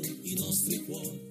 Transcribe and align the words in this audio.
i 0.00 0.34
nostri 0.38 0.84
cuori. 0.84 1.21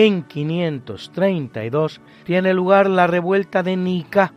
En 0.00 0.22
532 0.22 2.00
tiene 2.22 2.54
lugar 2.54 2.88
la 2.88 3.08
revuelta 3.08 3.64
de 3.64 3.76
Nica, 3.76 4.32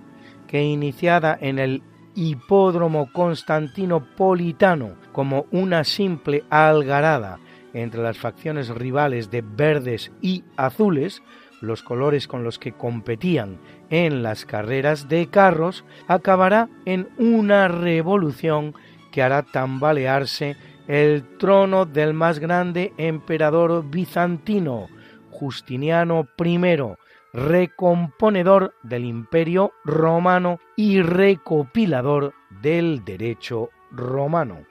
que 0.47 0.63
iniciada 0.63 1.37
en 1.39 1.59
el 1.59 1.83
hipódromo 2.15 3.13
constantinopolitano 3.13 4.95
como 5.11 5.45
una 5.51 5.83
simple 5.83 6.45
algarada 6.49 7.37
entre 7.75 8.01
las 8.01 8.17
facciones 8.17 8.69
rivales 8.69 9.29
de 9.29 9.43
verdes 9.43 10.11
y 10.19 10.43
azules, 10.57 11.21
los 11.61 11.83
colores 11.83 12.27
con 12.27 12.43
los 12.43 12.57
que 12.57 12.71
competían 12.71 13.59
en 13.91 14.23
las 14.23 14.47
carreras 14.47 15.09
de 15.09 15.27
carros, 15.27 15.85
acabará 16.07 16.69
en 16.85 17.07
una 17.19 17.67
revolución 17.67 18.73
que 19.11 19.21
hará 19.21 19.43
tambalearse 19.43 20.55
el 20.87 21.37
trono 21.37 21.85
del 21.85 22.15
más 22.15 22.39
grande 22.39 22.93
emperador 22.97 23.87
bizantino, 23.87 24.87
Justiniano 25.41 26.27
I, 26.37 26.95
recomponedor 27.33 28.75
del 28.83 29.05
imperio 29.05 29.71
romano 29.83 30.59
y 30.75 31.01
recopilador 31.01 32.35
del 32.61 33.03
derecho 33.03 33.71
romano. 33.89 34.67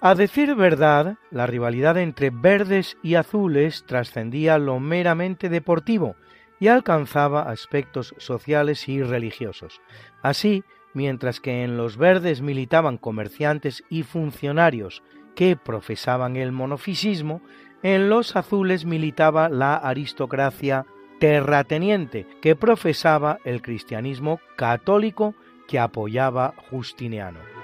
A 0.00 0.14
decir 0.14 0.54
verdad, 0.54 1.16
la 1.32 1.48
rivalidad 1.48 1.98
entre 1.98 2.30
verdes 2.30 2.98
y 3.02 3.16
azules 3.16 3.82
trascendía 3.84 4.58
lo 4.58 4.78
meramente 4.78 5.48
deportivo 5.48 6.14
y 6.60 6.68
alcanzaba 6.68 7.50
aspectos 7.50 8.14
sociales 8.18 8.88
y 8.88 9.02
religiosos. 9.02 9.80
Así, 10.22 10.62
mientras 10.94 11.40
que 11.40 11.64
en 11.64 11.76
los 11.76 11.96
verdes 11.96 12.42
militaban 12.42 12.96
comerciantes 12.96 13.82
y 13.90 14.04
funcionarios 14.04 15.02
que 15.34 15.56
profesaban 15.56 16.36
el 16.36 16.52
monofisismo, 16.52 17.42
en 17.82 18.08
los 18.08 18.36
azules 18.36 18.84
militaba 18.84 19.48
la 19.48 19.74
aristocracia 19.74 20.86
terrateniente, 21.18 22.26
que 22.40 22.56
profesaba 22.56 23.38
el 23.44 23.62
cristianismo 23.62 24.40
católico 24.56 25.34
que 25.68 25.78
apoyaba 25.78 26.54
Justiniano. 26.70 27.59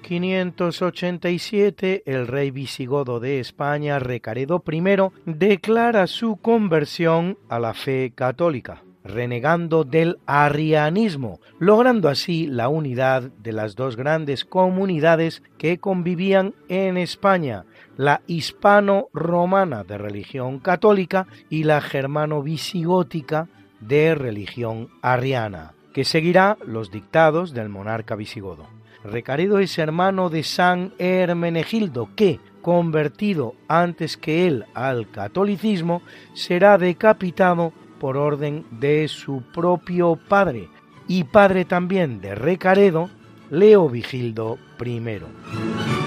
En 0.00 0.06
587, 0.52 2.02
el 2.06 2.26
rey 2.26 2.50
visigodo 2.50 3.20
de 3.20 3.38
España, 3.38 3.98
Recaredo 3.98 4.62
I, 4.66 4.82
declara 5.26 6.06
su 6.06 6.36
conversión 6.36 7.36
a 7.48 7.58
la 7.58 7.74
fe 7.74 8.12
católica, 8.14 8.82
renegando 9.04 9.84
del 9.84 10.18
arrianismo, 10.26 11.38
logrando 11.58 12.08
así 12.08 12.46
la 12.46 12.68
unidad 12.68 13.30
de 13.42 13.52
las 13.52 13.76
dos 13.76 13.96
grandes 13.96 14.44
comunidades 14.44 15.42
que 15.58 15.78
convivían 15.78 16.54
en 16.68 16.96
España, 16.96 17.66
la 17.96 18.22
hispano-romana 18.26 19.84
de 19.84 19.98
religión 19.98 20.60
católica 20.60 21.26
y 21.50 21.64
la 21.64 21.80
germano-visigótica 21.82 23.48
de 23.80 24.14
religión 24.14 24.88
arriana, 25.02 25.74
que 25.92 26.04
seguirá 26.04 26.56
los 26.66 26.90
dictados 26.90 27.52
del 27.52 27.68
monarca 27.68 28.16
visigodo. 28.16 28.79
Recaredo 29.04 29.58
es 29.58 29.78
hermano 29.78 30.28
de 30.28 30.42
San 30.42 30.92
Hermenegildo, 30.98 32.10
que, 32.14 32.40
convertido 32.60 33.54
antes 33.68 34.16
que 34.16 34.46
él 34.46 34.66
al 34.74 35.10
catolicismo, 35.10 36.02
será 36.34 36.76
decapitado 36.76 37.72
por 37.98 38.16
orden 38.16 38.64
de 38.70 39.08
su 39.08 39.42
propio 39.54 40.18
padre 40.28 40.68
y 41.08 41.24
padre 41.24 41.64
también 41.64 42.20
de 42.20 42.34
Recaredo, 42.34 43.10
Leo 43.50 43.88
Vigildo 43.88 44.58
I. 44.84 45.99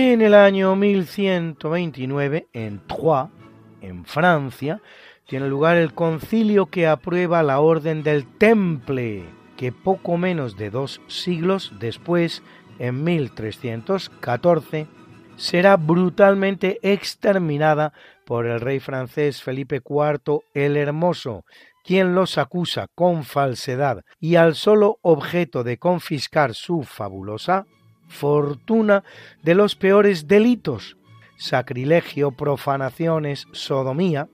En 0.00 0.22
el 0.22 0.32
año 0.32 0.76
1129, 0.76 2.46
en 2.52 2.86
Troyes, 2.86 3.32
en 3.80 4.04
Francia, 4.04 4.80
tiene 5.26 5.48
lugar 5.48 5.76
el 5.76 5.92
concilio 5.92 6.66
que 6.66 6.86
aprueba 6.86 7.42
la 7.42 7.58
Orden 7.58 8.04
del 8.04 8.24
Temple, 8.38 9.24
que 9.56 9.72
poco 9.72 10.16
menos 10.16 10.56
de 10.56 10.70
dos 10.70 11.00
siglos 11.08 11.72
después, 11.80 12.44
en 12.78 13.02
1314, 13.02 14.86
será 15.34 15.76
brutalmente 15.76 16.78
exterminada 16.82 17.92
por 18.24 18.46
el 18.46 18.60
rey 18.60 18.78
francés 18.78 19.42
Felipe 19.42 19.82
IV 19.84 20.42
el 20.54 20.76
Hermoso, 20.76 21.44
quien 21.82 22.14
los 22.14 22.38
acusa 22.38 22.86
con 22.94 23.24
falsedad 23.24 24.04
y 24.20 24.36
al 24.36 24.54
solo 24.54 24.98
objeto 25.02 25.64
de 25.64 25.78
confiscar 25.78 26.54
su 26.54 26.84
fabulosa 26.84 27.66
fortuna 28.08 29.04
de 29.42 29.54
los 29.54 29.76
peores 29.76 30.26
delitos, 30.26 30.96
sacrilegio, 31.36 32.32
profanaciones, 32.32 33.46
sodomía, 33.52 34.28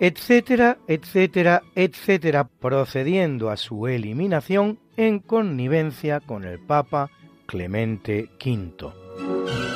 etcétera, 0.00 0.78
etcétera, 0.86 1.62
etcétera, 1.74 2.48
procediendo 2.60 3.50
a 3.50 3.56
su 3.56 3.86
eliminación 3.86 4.78
en 4.96 5.18
connivencia 5.20 6.20
con 6.20 6.44
el 6.44 6.58
Papa 6.58 7.10
Clemente 7.46 8.28
V. 8.44 9.67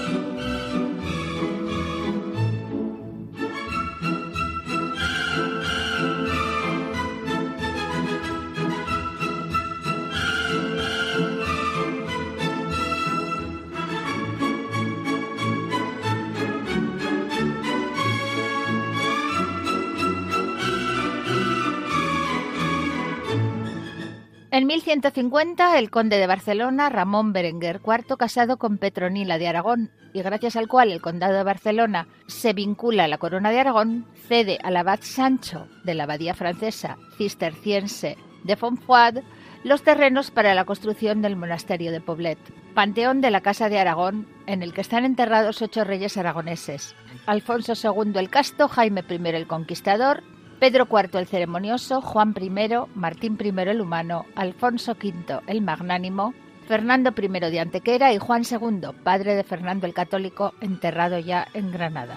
En 24.62 24.68
1150, 24.68 25.76
el 25.76 25.90
conde 25.90 26.18
de 26.18 26.28
Barcelona, 26.28 26.88
Ramón 26.88 27.32
Berenguer 27.32 27.80
IV, 27.84 28.16
casado 28.16 28.58
con 28.58 28.78
Petronila 28.78 29.36
de 29.36 29.48
Aragón, 29.48 29.90
y 30.12 30.22
gracias 30.22 30.54
al 30.54 30.68
cual 30.68 30.92
el 30.92 31.00
condado 31.00 31.34
de 31.34 31.42
Barcelona 31.42 32.06
se 32.28 32.52
vincula 32.52 33.02
a 33.02 33.08
la 33.08 33.18
corona 33.18 33.50
de 33.50 33.58
Aragón, 33.58 34.06
cede 34.28 34.60
al 34.62 34.76
abad 34.76 35.00
Sancho 35.02 35.66
de 35.82 35.94
la 35.94 36.04
abadía 36.04 36.34
francesa 36.34 36.96
cisterciense 37.18 38.16
de 38.44 38.54
Fontfroid 38.54 39.24
los 39.64 39.82
terrenos 39.82 40.30
para 40.30 40.54
la 40.54 40.64
construcción 40.64 41.22
del 41.22 41.34
monasterio 41.34 41.90
de 41.90 42.00
Poblet, 42.00 42.38
panteón 42.72 43.20
de 43.20 43.32
la 43.32 43.40
Casa 43.40 43.68
de 43.68 43.80
Aragón, 43.80 44.28
en 44.46 44.62
el 44.62 44.72
que 44.74 44.82
están 44.82 45.04
enterrados 45.04 45.60
ocho 45.60 45.82
reyes 45.82 46.16
aragoneses: 46.16 46.94
Alfonso 47.26 47.72
II 47.74 48.12
el 48.14 48.30
Casto, 48.30 48.68
Jaime 48.68 49.02
I 49.10 49.28
el 49.30 49.48
Conquistador, 49.48 50.22
Pedro 50.62 50.86
IV 50.88 51.18
el 51.18 51.26
ceremonioso, 51.26 52.00
Juan 52.00 52.36
I, 52.40 52.50
Martín 52.94 53.36
I 53.42 53.48
el 53.68 53.80
humano, 53.80 54.26
Alfonso 54.36 54.92
V 54.92 55.40
el 55.48 55.60
magnánimo, 55.60 56.34
Fernando 56.68 57.12
I 57.20 57.28
de 57.50 57.58
Antequera 57.58 58.12
y 58.12 58.18
Juan 58.18 58.44
II, 58.48 58.90
padre 59.02 59.34
de 59.34 59.42
Fernando 59.42 59.88
el 59.88 59.92
Católico, 59.92 60.54
enterrado 60.60 61.18
ya 61.18 61.48
en 61.52 61.72
Granada. 61.72 62.14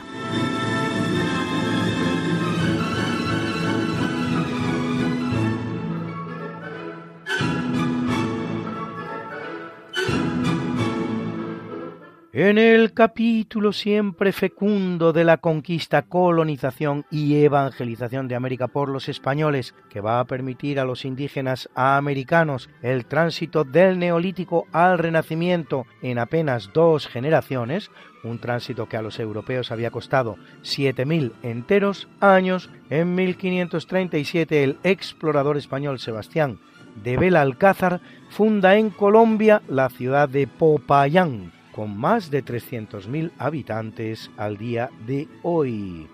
En 12.37 12.57
el 12.57 12.91
capítulo 12.91 13.71
siempre 13.71 14.33
fecundo 14.33 15.13
de 15.13 15.23
la 15.23 15.37
conquista, 15.37 16.01
colonización 16.01 17.05
y 17.09 17.35
evangelización 17.35 18.27
de 18.27 18.35
América 18.35 18.67
por 18.67 18.89
los 18.89 19.07
españoles, 19.07 19.73
que 19.89 20.01
va 20.01 20.19
a 20.19 20.25
permitir 20.25 20.81
a 20.81 20.83
los 20.83 21.05
indígenas 21.05 21.69
americanos 21.75 22.69
el 22.81 23.05
tránsito 23.05 23.63
del 23.63 23.99
neolítico 23.99 24.67
al 24.73 24.97
renacimiento 24.97 25.85
en 26.01 26.19
apenas 26.19 26.71
dos 26.73 27.07
generaciones, 27.07 27.89
un 28.25 28.39
tránsito 28.39 28.89
que 28.89 28.97
a 28.97 29.01
los 29.01 29.17
europeos 29.17 29.71
había 29.71 29.89
costado 29.89 30.35
7.000 30.61 31.31
enteros 31.41 32.09
años, 32.19 32.69
en 32.89 33.15
1537 33.15 34.61
el 34.61 34.77
explorador 34.83 35.55
español 35.55 35.99
Sebastián 35.99 36.59
de 37.01 37.15
Belalcázar 37.15 38.01
funda 38.29 38.75
en 38.75 38.89
Colombia 38.89 39.61
la 39.69 39.87
ciudad 39.87 40.27
de 40.27 40.47
Popayán, 40.47 41.53
con 41.75 41.97
más 41.97 42.31
de 42.31 42.41
300.000 42.41 43.33
habitantes 43.37 44.31
al 44.37 44.55
día 44.55 44.89
de 45.05 45.27
hoy. 45.43 46.07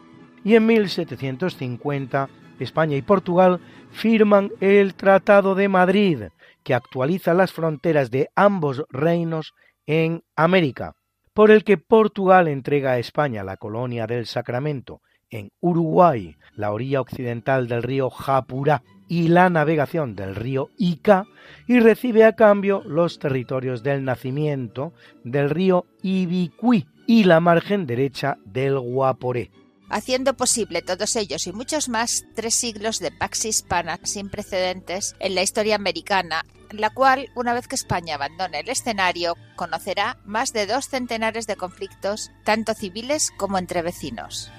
Y 0.43 0.55
en 0.55 0.65
1750 0.65 2.29
España 2.59 2.97
y 2.97 3.03
Portugal 3.03 3.59
firman 3.91 4.49
el 4.59 4.95
Tratado 4.95 5.53
de 5.53 5.69
Madrid, 5.69 6.23
que 6.63 6.73
actualiza 6.73 7.35
las 7.35 7.51
fronteras 7.53 8.09
de 8.09 8.29
ambos 8.35 8.85
reinos 8.89 9.53
en 9.85 10.23
América, 10.35 10.95
por 11.31 11.51
el 11.51 11.63
que 11.63 11.77
Portugal 11.77 12.47
entrega 12.47 12.93
a 12.93 12.99
España 12.99 13.43
la 13.43 13.57
colonia 13.57 14.07
del 14.07 14.25
Sacramento, 14.25 15.01
en 15.29 15.51
Uruguay, 15.59 16.37
la 16.55 16.71
orilla 16.71 17.01
occidental 17.01 17.67
del 17.67 17.83
río 17.83 18.09
Japurá, 18.09 18.81
y 19.11 19.27
la 19.27 19.49
navegación 19.49 20.15
del 20.15 20.35
río 20.35 20.69
Ica 20.77 21.27
y 21.67 21.81
recibe 21.81 22.23
a 22.23 22.37
cambio 22.37 22.81
los 22.85 23.19
territorios 23.19 23.83
del 23.83 24.05
nacimiento 24.05 24.93
del 25.25 25.49
río 25.49 25.85
Ibicuí 26.01 26.87
y 27.07 27.25
la 27.25 27.41
margen 27.41 27.85
derecha 27.85 28.37
del 28.45 28.79
Guaporé. 28.79 29.51
Haciendo 29.89 30.37
posible 30.37 30.81
todos 30.81 31.17
ellos 31.17 31.45
y 31.45 31.51
muchos 31.51 31.89
más 31.89 32.23
tres 32.35 32.55
siglos 32.55 32.99
de 32.99 33.11
pax 33.11 33.43
hispana 33.43 33.99
sin 34.03 34.29
precedentes 34.29 35.13
en 35.19 35.35
la 35.35 35.41
historia 35.41 35.75
americana, 35.75 36.45
la 36.69 36.89
cual, 36.89 37.27
una 37.35 37.53
vez 37.53 37.67
que 37.67 37.75
España 37.75 38.15
abandone 38.15 38.61
el 38.61 38.69
escenario, 38.69 39.35
conocerá 39.57 40.19
más 40.23 40.53
de 40.53 40.67
dos 40.67 40.87
centenares 40.87 41.47
de 41.47 41.57
conflictos, 41.57 42.31
tanto 42.45 42.73
civiles 42.73 43.33
como 43.35 43.57
entre 43.57 43.81
vecinos. 43.81 44.49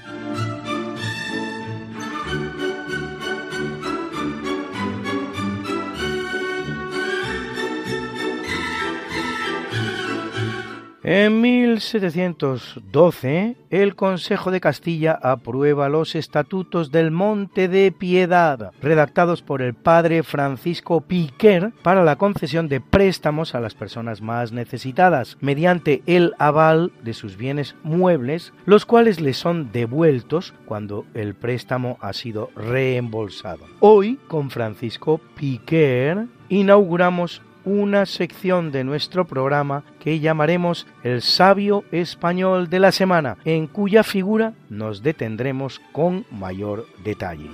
En 11.04 11.40
1712, 11.40 13.56
el 13.70 13.96
Consejo 13.96 14.52
de 14.52 14.60
Castilla 14.60 15.18
aprueba 15.20 15.88
los 15.88 16.14
estatutos 16.14 16.92
del 16.92 17.10
Monte 17.10 17.66
de 17.66 17.90
Piedad, 17.90 18.70
redactados 18.80 19.42
por 19.42 19.62
el 19.62 19.74
padre 19.74 20.22
Francisco 20.22 21.00
Piquer 21.00 21.72
para 21.82 22.04
la 22.04 22.14
concesión 22.14 22.68
de 22.68 22.80
préstamos 22.80 23.56
a 23.56 23.60
las 23.60 23.74
personas 23.74 24.22
más 24.22 24.52
necesitadas, 24.52 25.38
mediante 25.40 26.04
el 26.06 26.34
aval 26.38 26.92
de 27.02 27.14
sus 27.14 27.36
bienes 27.36 27.74
muebles, 27.82 28.52
los 28.64 28.86
cuales 28.86 29.20
les 29.20 29.36
son 29.36 29.72
devueltos 29.72 30.54
cuando 30.66 31.04
el 31.14 31.34
préstamo 31.34 31.98
ha 32.00 32.12
sido 32.12 32.50
reembolsado. 32.54 33.64
Hoy, 33.80 34.20
con 34.28 34.50
Francisco 34.50 35.20
Piquer, 35.34 36.26
inauguramos 36.48 37.42
una 37.64 38.06
sección 38.06 38.72
de 38.72 38.84
nuestro 38.84 39.26
programa 39.26 39.84
que 40.00 40.20
llamaremos 40.20 40.86
El 41.02 41.22
sabio 41.22 41.84
español 41.92 42.68
de 42.68 42.80
la 42.80 42.92
semana, 42.92 43.36
en 43.44 43.66
cuya 43.66 44.02
figura 44.02 44.54
nos 44.68 45.02
detendremos 45.02 45.80
con 45.92 46.24
mayor 46.30 46.86
detalle. 47.04 47.50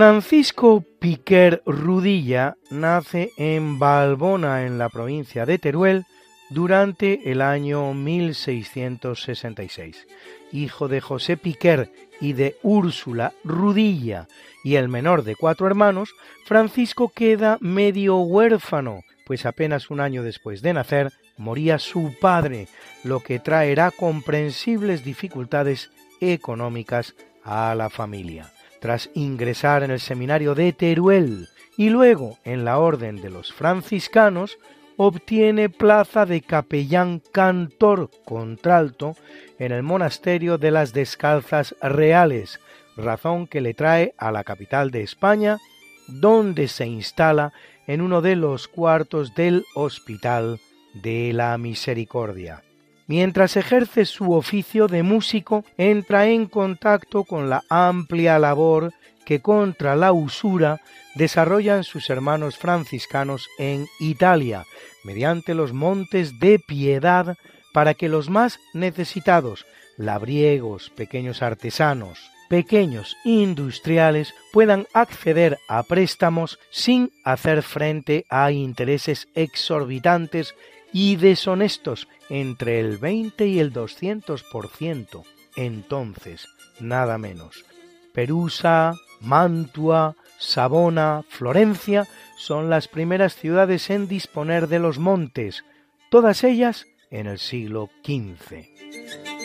Francisco 0.00 0.82
Piquer 0.98 1.62
Rudilla 1.66 2.56
nace 2.70 3.32
en 3.36 3.78
Balbona, 3.78 4.64
en 4.64 4.78
la 4.78 4.88
provincia 4.88 5.44
de 5.44 5.58
Teruel, 5.58 6.06
durante 6.48 7.30
el 7.30 7.42
año 7.42 7.92
1666. 7.92 10.06
Hijo 10.52 10.88
de 10.88 11.02
José 11.02 11.36
Piquer 11.36 11.92
y 12.18 12.32
de 12.32 12.56
Úrsula 12.62 13.34
Rudilla 13.44 14.26
y 14.64 14.76
el 14.76 14.88
menor 14.88 15.22
de 15.22 15.36
cuatro 15.36 15.66
hermanos, 15.66 16.14
Francisco 16.46 17.12
queda 17.14 17.58
medio 17.60 18.20
huérfano, 18.20 19.02
pues 19.26 19.44
apenas 19.44 19.90
un 19.90 20.00
año 20.00 20.22
después 20.22 20.62
de 20.62 20.72
nacer 20.72 21.12
moría 21.36 21.78
su 21.78 22.14
padre, 22.18 22.68
lo 23.04 23.20
que 23.20 23.38
traerá 23.38 23.90
comprensibles 23.90 25.04
dificultades 25.04 25.90
económicas 26.22 27.14
a 27.44 27.74
la 27.74 27.90
familia. 27.90 28.50
Tras 28.80 29.10
ingresar 29.14 29.82
en 29.82 29.90
el 29.90 30.00
seminario 30.00 30.54
de 30.54 30.72
Teruel 30.72 31.48
y 31.76 31.90
luego 31.90 32.38
en 32.44 32.64
la 32.64 32.78
orden 32.78 33.16
de 33.16 33.30
los 33.30 33.52
franciscanos, 33.52 34.58
obtiene 34.96 35.68
plaza 35.70 36.26
de 36.26 36.42
capellán 36.42 37.22
cantor 37.32 38.10
contralto 38.24 39.16
en 39.58 39.72
el 39.72 39.82
monasterio 39.82 40.58
de 40.58 40.70
las 40.70 40.92
Descalzas 40.92 41.74
Reales, 41.80 42.60
razón 42.96 43.46
que 43.46 43.60
le 43.60 43.72
trae 43.72 44.14
a 44.18 44.30
la 44.30 44.44
capital 44.44 44.90
de 44.90 45.02
España, 45.02 45.58
donde 46.06 46.68
se 46.68 46.86
instala 46.86 47.52
en 47.86 48.00
uno 48.00 48.20
de 48.20 48.36
los 48.36 48.68
cuartos 48.68 49.34
del 49.34 49.64
Hospital 49.74 50.60
de 50.94 51.32
la 51.32 51.56
Misericordia. 51.56 52.62
Mientras 53.10 53.56
ejerce 53.56 54.04
su 54.04 54.34
oficio 54.34 54.86
de 54.86 55.02
músico, 55.02 55.64
entra 55.76 56.28
en 56.28 56.46
contacto 56.46 57.24
con 57.24 57.50
la 57.50 57.64
amplia 57.68 58.38
labor 58.38 58.92
que 59.26 59.40
contra 59.40 59.96
la 59.96 60.12
usura 60.12 60.80
desarrollan 61.16 61.82
sus 61.82 62.08
hermanos 62.08 62.56
franciscanos 62.56 63.48
en 63.58 63.88
Italia, 63.98 64.64
mediante 65.02 65.54
los 65.54 65.72
montes 65.72 66.38
de 66.38 66.60
piedad 66.60 67.36
para 67.72 67.94
que 67.94 68.08
los 68.08 68.30
más 68.30 68.60
necesitados, 68.74 69.66
labriegos, 69.96 70.90
pequeños 70.90 71.42
artesanos, 71.42 72.30
pequeños 72.48 73.16
industriales 73.24 74.34
puedan 74.52 74.86
acceder 74.94 75.58
a 75.66 75.82
préstamos 75.82 76.60
sin 76.70 77.10
hacer 77.24 77.64
frente 77.64 78.24
a 78.30 78.52
intereses 78.52 79.26
exorbitantes 79.34 80.54
y 80.92 81.16
deshonestos 81.16 82.08
entre 82.28 82.80
el 82.80 82.98
20 82.98 83.46
y 83.46 83.58
el 83.58 83.72
200%. 83.72 85.24
Entonces, 85.56 86.48
nada 86.80 87.18
menos. 87.18 87.64
Perusa, 88.12 88.94
Mantua, 89.20 90.16
Sabona, 90.38 91.22
Florencia 91.28 92.06
son 92.36 92.70
las 92.70 92.88
primeras 92.88 93.34
ciudades 93.34 93.90
en 93.90 94.08
disponer 94.08 94.68
de 94.68 94.78
los 94.78 94.98
montes, 94.98 95.64
todas 96.10 96.42
ellas 96.44 96.86
en 97.10 97.26
el 97.26 97.38
siglo 97.38 97.90
XV. 98.04 99.39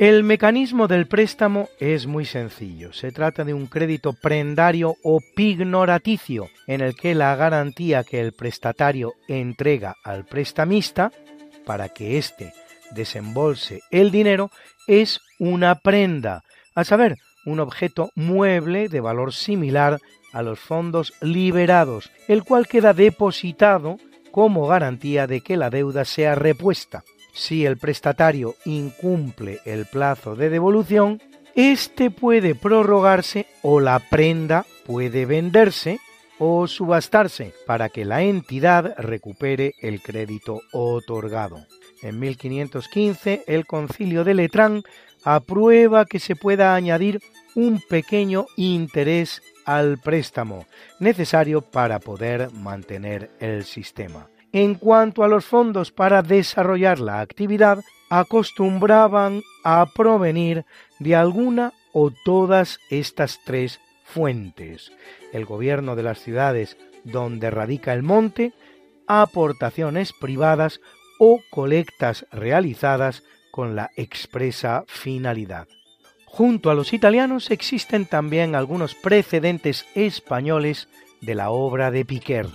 El 0.00 0.24
mecanismo 0.24 0.88
del 0.88 1.06
préstamo 1.06 1.68
es 1.78 2.06
muy 2.06 2.24
sencillo. 2.24 2.90
Se 2.94 3.12
trata 3.12 3.44
de 3.44 3.52
un 3.52 3.66
crédito 3.66 4.14
prendario 4.14 4.96
o 5.02 5.20
pignoraticio, 5.36 6.48
en 6.66 6.80
el 6.80 6.94
que 6.94 7.14
la 7.14 7.36
garantía 7.36 8.02
que 8.02 8.18
el 8.18 8.32
prestatario 8.32 9.12
entrega 9.28 9.96
al 10.02 10.24
prestamista 10.24 11.12
para 11.66 11.90
que 11.90 12.16
éste 12.16 12.54
desembolse 12.92 13.82
el 13.90 14.10
dinero 14.10 14.50
es 14.86 15.20
una 15.38 15.74
prenda, 15.80 16.44
a 16.74 16.84
saber, 16.84 17.18
un 17.44 17.60
objeto 17.60 18.10
mueble 18.14 18.88
de 18.88 19.00
valor 19.00 19.34
similar 19.34 20.00
a 20.32 20.40
los 20.40 20.58
fondos 20.58 21.12
liberados, 21.20 22.10
el 22.26 22.42
cual 22.42 22.68
queda 22.68 22.94
depositado 22.94 23.98
como 24.30 24.66
garantía 24.66 25.26
de 25.26 25.42
que 25.42 25.58
la 25.58 25.68
deuda 25.68 26.06
sea 26.06 26.36
repuesta. 26.36 27.04
Si 27.32 27.64
el 27.64 27.76
prestatario 27.76 28.56
incumple 28.64 29.60
el 29.64 29.86
plazo 29.86 30.36
de 30.36 30.50
devolución, 30.50 31.20
éste 31.54 32.10
puede 32.10 32.54
prorrogarse 32.54 33.46
o 33.62 33.80
la 33.80 33.98
prenda 33.98 34.66
puede 34.86 35.26
venderse 35.26 36.00
o 36.38 36.66
subastarse 36.66 37.52
para 37.66 37.90
que 37.90 38.04
la 38.04 38.22
entidad 38.22 38.94
recupere 38.98 39.74
el 39.80 40.00
crédito 40.02 40.62
otorgado. 40.72 41.66
En 42.02 42.18
1515 42.18 43.44
el 43.46 43.66
concilio 43.66 44.24
de 44.24 44.34
Letrán 44.34 44.82
aprueba 45.22 46.06
que 46.06 46.18
se 46.18 46.36
pueda 46.36 46.74
añadir 46.74 47.20
un 47.54 47.80
pequeño 47.88 48.46
interés 48.56 49.42
al 49.66 49.98
préstamo 49.98 50.66
necesario 50.98 51.60
para 51.60 51.98
poder 51.98 52.50
mantener 52.52 53.30
el 53.38 53.64
sistema. 53.64 54.28
En 54.52 54.74
cuanto 54.74 55.22
a 55.22 55.28
los 55.28 55.44
fondos 55.44 55.92
para 55.92 56.22
desarrollar 56.22 56.98
la 56.98 57.20
actividad, 57.20 57.84
acostumbraban 58.08 59.42
a 59.62 59.86
provenir 59.94 60.64
de 60.98 61.14
alguna 61.14 61.72
o 61.92 62.10
todas 62.10 62.80
estas 62.90 63.40
tres 63.44 63.80
fuentes. 64.04 64.92
El 65.32 65.44
gobierno 65.44 65.94
de 65.94 66.02
las 66.02 66.18
ciudades 66.18 66.76
donde 67.04 67.50
radica 67.50 67.92
el 67.92 68.02
monte, 68.02 68.52
aportaciones 69.06 70.12
privadas 70.12 70.80
o 71.18 71.40
colectas 71.50 72.26
realizadas 72.32 73.22
con 73.52 73.76
la 73.76 73.90
expresa 73.96 74.84
finalidad. 74.88 75.68
Junto 76.26 76.70
a 76.70 76.74
los 76.74 76.92
italianos 76.92 77.50
existen 77.50 78.06
también 78.06 78.54
algunos 78.54 78.94
precedentes 78.94 79.86
españoles 79.94 80.88
de 81.20 81.34
la 81.34 81.50
obra 81.50 81.90
de 81.90 82.04
Piquer, 82.04 82.46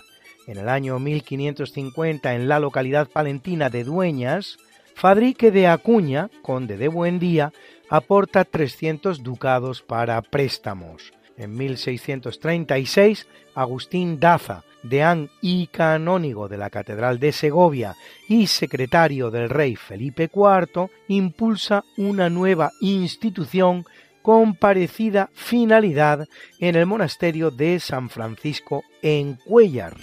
en 0.47 0.57
el 0.57 0.69
año 0.69 0.99
1550, 0.99 2.35
en 2.35 2.47
la 2.47 2.59
localidad 2.59 3.07
palentina 3.07 3.69
de 3.69 3.83
Dueñas, 3.83 4.57
Fadrique 4.95 5.51
de 5.51 5.67
Acuña, 5.67 6.29
conde 6.41 6.77
de 6.77 6.87
Buendía, 6.87 7.51
aporta 7.89 8.45
300 8.45 9.23
ducados 9.23 9.81
para 9.81 10.21
préstamos. 10.21 11.13
En 11.37 11.55
1636, 11.57 13.27
Agustín 13.55 14.19
Daza, 14.19 14.63
deán 14.83 15.29
y 15.41 15.67
canónigo 15.67 16.47
de 16.47 16.57
la 16.57 16.69
Catedral 16.69 17.19
de 17.19 17.33
Segovia 17.33 17.95
y 18.29 18.47
secretario 18.47 19.31
del 19.31 19.49
rey 19.49 19.75
Felipe 19.75 20.29
IV, 20.33 20.89
impulsa 21.09 21.83
una 21.97 22.29
nueva 22.29 22.71
institución 22.79 23.85
con 24.21 24.55
parecida 24.55 25.29
finalidad 25.33 26.27
en 26.59 26.75
el 26.75 26.85
monasterio 26.85 27.51
de 27.51 27.79
San 27.79 28.09
Francisco 28.09 28.83
en 29.01 29.35
Cuellar 29.45 29.95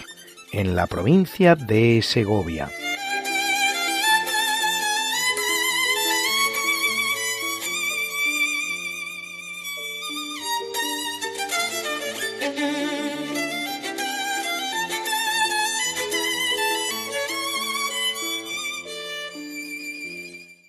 en 0.53 0.75
la 0.75 0.85
provincia 0.87 1.55
de 1.55 2.01
Segovia. 2.03 2.69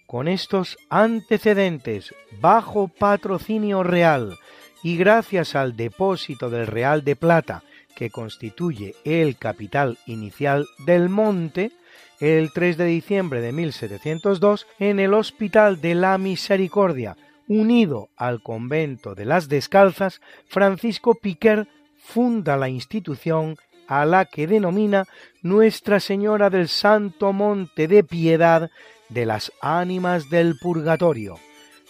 Con 0.07 0.29
estos 0.29 0.79
antecedentes 0.89 2.15
bajo 2.41 2.89
patrocinio 2.89 3.83
real 3.83 4.39
y 4.83 4.97
gracias 4.97 5.55
al 5.55 5.77
depósito 5.77 6.49
del 6.49 6.67
Real 6.67 7.05
de 7.05 7.17
Plata 7.17 7.63
que 7.95 8.11
constituye 8.11 8.95
el 9.05 9.37
capital 9.37 9.99
inicial 10.07 10.67
del 10.87 11.09
monte, 11.09 11.73
el 12.21 12.53
3 12.53 12.77
de 12.77 12.85
diciembre 12.87 13.41
de 13.41 13.53
1702 13.53 14.67
en 14.79 15.01
el 15.01 15.15
Hospital 15.15 15.81
de 15.81 15.95
la 15.95 16.17
Misericordia, 16.19 17.17
unido 17.49 18.09
al 18.17 18.43
convento 18.43 19.15
de 19.15 19.25
las 19.25 19.49
Descalzas, 19.49 20.21
Francisco 20.47 21.15
Piquer 21.15 21.69
funda 21.99 22.57
la 22.57 22.69
institución 22.69 23.57
a 23.87 24.05
la 24.05 24.25
que 24.25 24.47
denomina 24.47 25.07
Nuestra 25.43 26.01
Señora 26.01 26.51
del 26.51 26.69
Santo 26.69 27.33
Monte 27.33 27.89
de 27.89 28.03
Piedad 28.03 28.71
de 29.09 29.27
las 29.27 29.53
Ánimas 29.61 30.31
del 30.31 30.57
Purgatorio. 30.59 31.39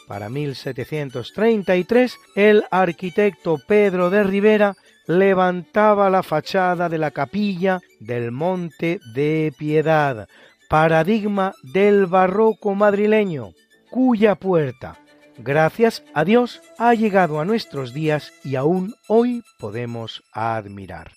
Para 0.09 0.29
1733, 0.29 2.19
el 2.35 2.65
arquitecto 2.71 3.59
Pedro 3.67 4.11
de 4.11 4.23
Rivera 4.23 4.77
levantaba 5.07 6.11
la 6.11 6.23
fachada 6.23 6.89
de 6.89 6.99
la 6.99 7.11
capilla 7.11 7.81
del 8.01 8.33
Monte 8.33 9.01
de 9.15 9.53
Piedad, 9.57 10.29
paradigma 10.69 11.55
del 11.63 12.07
barroco 12.07 12.75
madrileño, 12.75 13.51
cuya 13.91 14.35
puerta, 14.35 14.99
gracias 15.39 16.03
a 16.15 16.25
Dios, 16.25 16.63
ha 16.79 16.95
llegado 16.95 17.41
a 17.41 17.45
nuestros 17.45 17.93
días 17.93 18.33
y 18.43 18.57
aún 18.57 18.95
hoy 19.09 19.43
podemos 19.59 20.23
admirar. 20.33 21.13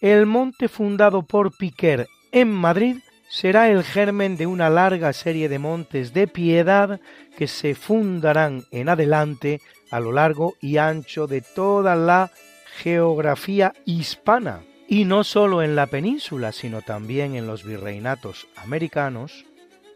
El 0.00 0.26
monte 0.26 0.68
fundado 0.68 1.22
por 1.22 1.56
Piquer 1.56 2.08
en 2.32 2.50
Madrid 2.50 2.98
será 3.30 3.70
el 3.70 3.82
germen 3.82 4.36
de 4.36 4.46
una 4.46 4.68
larga 4.68 5.12
serie 5.12 5.48
de 5.48 5.58
montes 5.58 6.12
de 6.12 6.26
piedad 6.26 7.00
que 7.38 7.46
se 7.46 7.74
fundarán 7.74 8.64
en 8.72 8.88
adelante 8.88 9.60
a 9.90 10.00
lo 10.00 10.12
largo 10.12 10.54
y 10.60 10.76
ancho 10.76 11.26
de 11.26 11.40
toda 11.40 11.94
la 11.96 12.30
geografía 12.78 13.72
hispana, 13.84 14.62
y 14.88 15.04
no 15.04 15.24
sólo 15.24 15.62
en 15.62 15.76
la 15.76 15.86
península, 15.86 16.52
sino 16.52 16.82
también 16.82 17.34
en 17.34 17.46
los 17.46 17.64
virreinatos 17.64 18.48
americanos, 18.56 19.44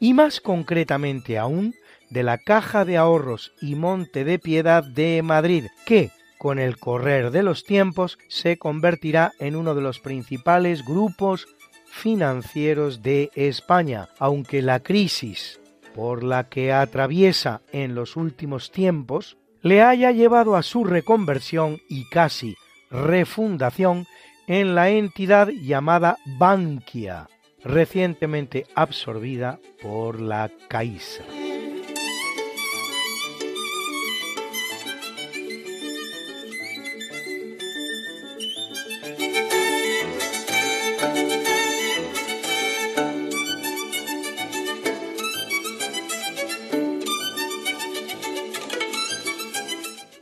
y 0.00 0.14
más 0.14 0.40
concretamente 0.40 1.38
aún 1.38 1.74
de 2.10 2.22
la 2.22 2.38
Caja 2.38 2.84
de 2.84 2.96
Ahorros 2.96 3.52
y 3.60 3.74
Monte 3.74 4.24
de 4.24 4.38
Piedad 4.38 4.84
de 4.84 5.22
Madrid, 5.22 5.66
que, 5.84 6.10
con 6.38 6.58
el 6.58 6.78
correr 6.78 7.30
de 7.30 7.42
los 7.42 7.64
tiempos, 7.64 8.18
se 8.28 8.58
convertirá 8.58 9.32
en 9.38 9.56
uno 9.56 9.74
de 9.74 9.82
los 9.82 10.00
principales 10.00 10.84
grupos 10.84 11.46
financieros 11.86 13.02
de 13.02 13.30
España, 13.34 14.08
aunque 14.18 14.62
la 14.62 14.80
crisis 14.80 15.60
por 15.94 16.22
la 16.22 16.48
que 16.48 16.72
atraviesa 16.72 17.62
en 17.72 17.94
los 17.94 18.16
últimos 18.16 18.70
tiempos 18.70 19.38
le 19.62 19.82
haya 19.82 20.12
llevado 20.12 20.56
a 20.56 20.62
su 20.62 20.84
reconversión 20.84 21.80
y 21.88 22.08
casi 22.10 22.54
refundación 22.90 24.06
en 24.46 24.74
la 24.74 24.90
entidad 24.90 25.48
llamada 25.48 26.18
Bankia, 26.38 27.28
recientemente 27.64 28.66
absorbida 28.74 29.58
por 29.82 30.20
la 30.20 30.50
Caixa. 30.68 31.24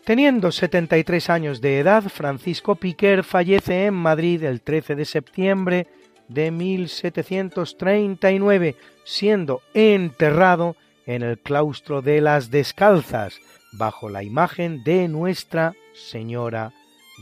Teniendo 0.04 0.52
73 0.52 1.30
años 1.30 1.60
de 1.62 1.78
edad, 1.78 2.02
Francisco 2.04 2.74
Piquer 2.74 3.24
fallece 3.24 3.86
en 3.86 3.94
Madrid 3.94 4.44
el 4.44 4.60
13 4.60 4.96
de 4.96 5.06
septiembre 5.06 5.86
de 6.28 6.50
1739, 6.50 8.76
siendo 9.04 9.62
enterrado 9.72 10.76
en 11.06 11.22
el 11.22 11.38
claustro 11.38 12.02
de 12.02 12.20
las 12.20 12.50
Descalzas, 12.50 13.40
bajo 13.72 14.10
la 14.10 14.22
imagen 14.22 14.84
de 14.84 15.08
Nuestra 15.08 15.72
Señora 15.94 16.74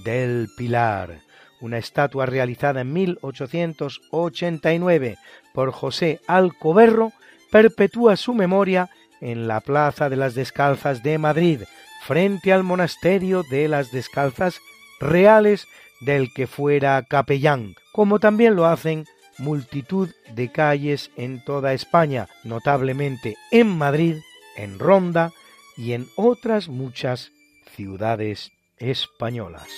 del 0.04 0.48
Pilar. 0.56 1.20
Una 1.60 1.78
estatua 1.78 2.26
realizada 2.26 2.80
en 2.80 2.92
1889 2.92 5.18
por 5.54 5.70
José 5.70 6.20
Alcoberro 6.26 7.12
perpetúa 7.52 8.16
su 8.16 8.34
memoria 8.34 8.90
en 9.20 9.46
la 9.46 9.60
Plaza 9.60 10.08
de 10.08 10.16
las 10.16 10.34
Descalzas 10.34 11.04
de 11.04 11.18
Madrid, 11.18 11.60
frente 12.06 12.52
al 12.52 12.64
monasterio 12.64 13.44
de 13.44 13.68
las 13.68 13.92
Descalzas 13.92 14.60
Reales 15.00 15.66
del 16.00 16.32
que 16.32 16.46
fuera 16.46 17.02
capellán, 17.02 17.74
como 17.92 18.18
también 18.18 18.56
lo 18.56 18.66
hacen 18.66 19.04
multitud 19.38 20.10
de 20.34 20.50
calles 20.50 21.10
en 21.16 21.44
toda 21.44 21.72
España, 21.72 22.28
notablemente 22.44 23.36
en 23.50 23.68
Madrid, 23.68 24.16
en 24.56 24.78
Ronda 24.78 25.32
y 25.76 25.92
en 25.92 26.08
otras 26.16 26.68
muchas 26.68 27.30
ciudades 27.74 28.52
españolas. 28.78 29.68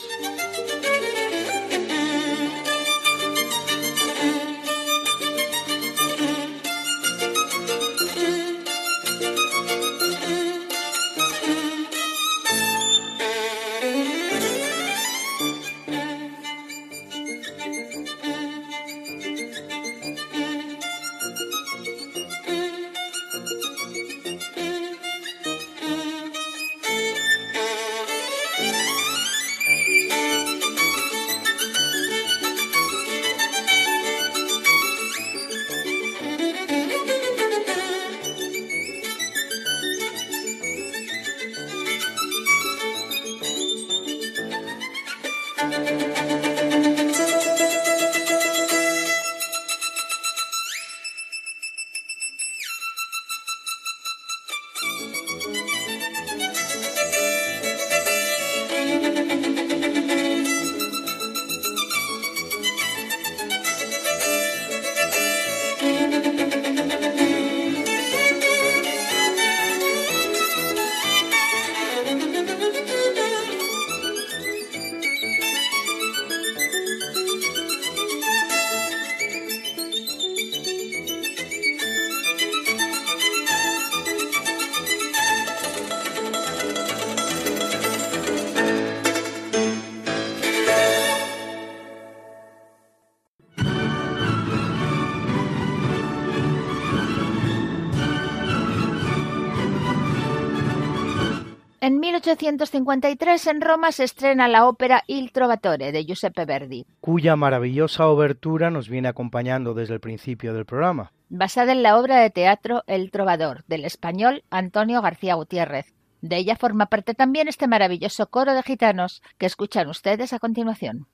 1853 102.37 103.47
en 103.47 103.61
Roma 103.61 103.92
se 103.92 104.05
estrena 104.05 104.49
la 104.49 104.66
ópera 104.66 105.03
Il 105.07 105.31
Trovatore 105.33 105.92
de 105.92 106.05
Giuseppe 106.05 106.44
Verdi, 106.44 106.87
cuya 107.01 107.37
maravillosa 107.37 108.09
obertura 108.09 108.70
nos 108.70 108.88
viene 108.88 109.09
acompañando 109.09 109.75
desde 109.75 109.94
el 109.94 110.01
principio 110.01 110.53
del 110.55 110.66
programa. 110.66 111.12
basada 111.29 111.73
en 111.73 111.83
la 111.83 111.99
obra 111.99 112.20
de 112.20 112.31
teatro 112.31 112.83
El 112.87 113.11
Trovador 113.11 113.64
del 113.66 113.85
español 113.85 114.44
Antonio 114.51 115.01
García 115.03 115.35
Gutiérrez. 115.35 115.92
De 116.20 116.37
ella 116.37 116.57
forma 116.57 116.87
parte 116.87 117.14
también 117.14 117.49
este 117.49 117.66
maravilloso 117.68 118.29
coro 118.29 118.55
de 118.55 118.62
gitanos 118.62 119.23
que 119.38 119.47
escuchan 119.47 119.88
ustedes 119.88 120.33
a 120.33 120.38
continuación. 120.38 121.07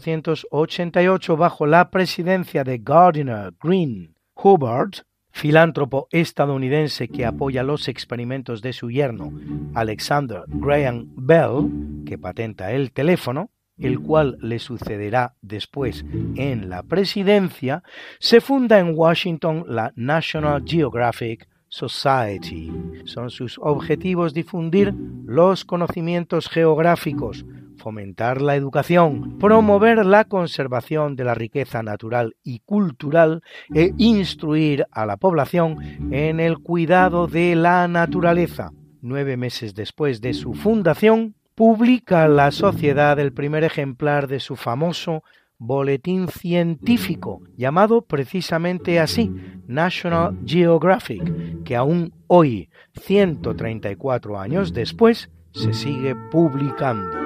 1888, 0.00 1.36
bajo 1.36 1.66
la 1.66 1.90
presidencia 1.90 2.64
de 2.64 2.78
Gardiner 2.78 3.52
Green 3.62 4.14
Hubbard, 4.34 5.04
filántropo 5.30 6.08
estadounidense 6.10 7.08
que 7.08 7.24
apoya 7.26 7.62
los 7.62 7.88
experimentos 7.88 8.62
de 8.62 8.72
su 8.72 8.90
yerno, 8.90 9.32
Alexander 9.74 10.42
Graham 10.46 11.12
Bell, 11.16 12.04
que 12.06 12.18
patenta 12.18 12.72
el 12.72 12.92
teléfono, 12.92 13.50
el 13.78 13.98
cual 14.00 14.36
le 14.40 14.60
sucederá 14.60 15.34
después 15.42 16.04
en 16.36 16.68
la 16.68 16.84
presidencia, 16.84 17.82
se 18.20 18.40
funda 18.40 18.78
en 18.78 18.92
Washington 18.94 19.64
la 19.66 19.92
National 19.96 20.62
Geographic 20.64 21.48
Society. 21.74 22.72
Son 23.04 23.30
sus 23.30 23.58
objetivos 23.58 24.32
difundir 24.32 24.94
los 25.24 25.64
conocimientos 25.64 26.48
geográficos, 26.48 27.44
fomentar 27.78 28.40
la 28.40 28.54
educación, 28.54 29.40
promover 29.40 30.06
la 30.06 30.24
conservación 30.26 31.16
de 31.16 31.24
la 31.24 31.34
riqueza 31.34 31.82
natural 31.82 32.36
y 32.44 32.60
cultural 32.60 33.42
e 33.74 33.92
instruir 33.98 34.86
a 34.92 35.04
la 35.04 35.16
población 35.16 35.78
en 36.12 36.38
el 36.38 36.60
cuidado 36.60 37.26
de 37.26 37.56
la 37.56 37.88
naturaleza. 37.88 38.70
Nueve 39.00 39.36
meses 39.36 39.74
después 39.74 40.20
de 40.20 40.32
su 40.32 40.54
fundación, 40.54 41.34
publica 41.56 42.28
la 42.28 42.52
sociedad 42.52 43.18
el 43.18 43.32
primer 43.32 43.64
ejemplar 43.64 44.28
de 44.28 44.38
su 44.38 44.54
famoso 44.54 45.24
boletín 45.66 46.28
científico, 46.28 47.40
llamado 47.56 48.02
precisamente 48.02 49.00
así, 49.00 49.32
National 49.66 50.38
Geographic, 50.44 51.64
que 51.64 51.74
aún 51.74 52.12
hoy, 52.26 52.68
134 53.00 54.38
años 54.38 54.74
después, 54.74 55.30
se 55.52 55.72
sigue 55.72 56.14
publicando. 56.30 57.24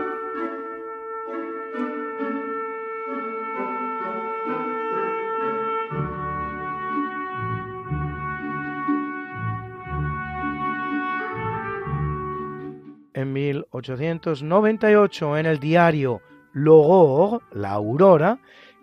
en 13.14 13.32
1898 13.32 15.38
en 15.38 15.46
el 15.46 15.58
diario 15.58 16.20
L'Aurore, 16.64 17.40
La 17.52 17.72
Aurora, 17.72 18.38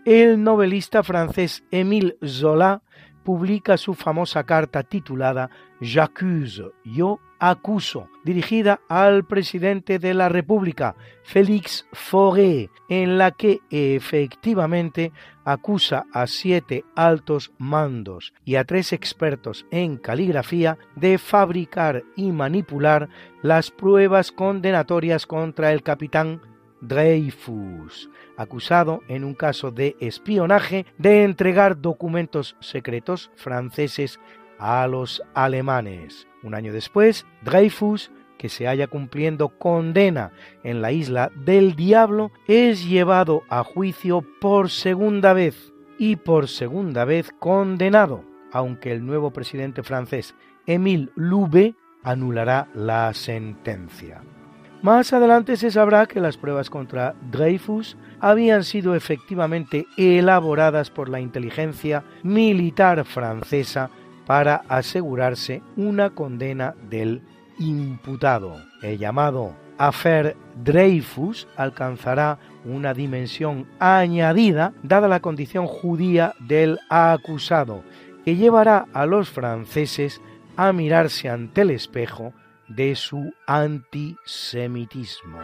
el 0.05 0.41
novelista 0.41 1.03
francés 1.03 1.63
Émile 1.71 2.17
Zola 2.23 2.81
publica 3.23 3.75
su 3.75 3.95
famosa 3.95 4.43
carta 4.43 4.83
titulada 4.83 5.49
J'accuse, 5.81 6.71
yo 6.85 7.19
acuso, 7.39 8.07
dirigida 8.23 8.79
al 8.87 9.25
presidente 9.25 9.99
de 9.99 10.13
la 10.13 10.29
República, 10.29 10.95
Félix 11.23 11.85
Fauré, 11.91 12.69
en 12.87 13.17
la 13.17 13.31
que 13.31 13.59
efectivamente 13.69 15.11
acusa 15.43 16.05
a 16.13 16.27
siete 16.27 16.85
altos 16.95 17.51
mandos 17.57 18.33
y 18.45 18.55
a 18.55 18.63
tres 18.63 18.93
expertos 18.93 19.65
en 19.69 19.97
caligrafía 19.97 20.77
de 20.95 21.17
fabricar 21.17 22.03
y 22.15 22.31
manipular 22.31 23.09
las 23.41 23.69
pruebas 23.69 24.31
condenatorias 24.31 25.25
contra 25.25 25.73
el 25.73 25.83
capitán 25.83 26.41
Dreyfus, 26.81 28.09
acusado 28.37 29.01
en 29.07 29.23
un 29.23 29.33
caso 29.33 29.71
de 29.71 29.95
espionaje 29.99 30.85
de 30.97 31.23
entregar 31.23 31.81
documentos 31.81 32.55
secretos 32.59 33.31
franceses 33.35 34.19
a 34.59 34.87
los 34.87 35.21
alemanes. 35.33 36.27
Un 36.43 36.55
año 36.55 36.73
después, 36.73 37.25
Dreyfus, 37.43 38.11
que 38.37 38.49
se 38.49 38.67
haya 38.67 38.87
cumpliendo 38.87 39.49
condena 39.49 40.31
en 40.63 40.81
la 40.81 40.91
isla 40.91 41.31
del 41.35 41.75
Diablo, 41.75 42.31
es 42.47 42.87
llevado 42.87 43.43
a 43.49 43.63
juicio 43.63 44.23
por 44.41 44.69
segunda 44.69 45.33
vez 45.33 45.73
y 45.97 46.17
por 46.17 46.47
segunda 46.47 47.05
vez 47.05 47.31
condenado, 47.39 48.23
aunque 48.51 48.91
el 48.91 49.05
nuevo 49.05 49.31
presidente 49.31 49.83
francés, 49.83 50.35
Émile 50.65 51.09
Loubet, 51.15 51.75
anulará 52.03 52.69
la 52.73 53.13
sentencia. 53.13 54.21
Más 54.85 55.13
adelante 55.13 55.57
se 55.57 55.71
sabrá 55.71 56.05
que 56.05 56.19
las 56.19 56.37
pruebas 56.37 56.69
contra 56.69 57.15
Dreyfus 57.31 57.97
habían 58.19 58.63
sido 58.63 58.93
efectivamente 58.93 59.87
elaboradas 59.97 60.91
por 60.91 61.09
la 61.09 61.19
inteligencia 61.19 62.03
militar 62.21 63.03
francesa 63.03 63.89
para 64.27 64.57
asegurarse 64.69 65.63
una 65.75 66.11
condena 66.11 66.75
del 66.87 67.23
imputado. 67.57 68.57
El 68.83 68.99
llamado 68.99 69.55
Affair 69.79 70.37
Dreyfus 70.63 71.47
alcanzará 71.57 72.37
una 72.63 72.93
dimensión 72.93 73.65
añadida 73.79 74.71
dada 74.83 75.07
la 75.07 75.19
condición 75.19 75.65
judía 75.65 76.35
del 76.41 76.77
acusado, 76.89 77.81
que 78.23 78.35
llevará 78.35 78.85
a 78.93 79.07
los 79.07 79.31
franceses 79.31 80.21
a 80.57 80.71
mirarse 80.73 81.27
ante 81.27 81.61
el 81.61 81.71
espejo 81.71 82.33
de 82.67 82.95
su 82.95 83.33
antisemitismo. 83.47 85.39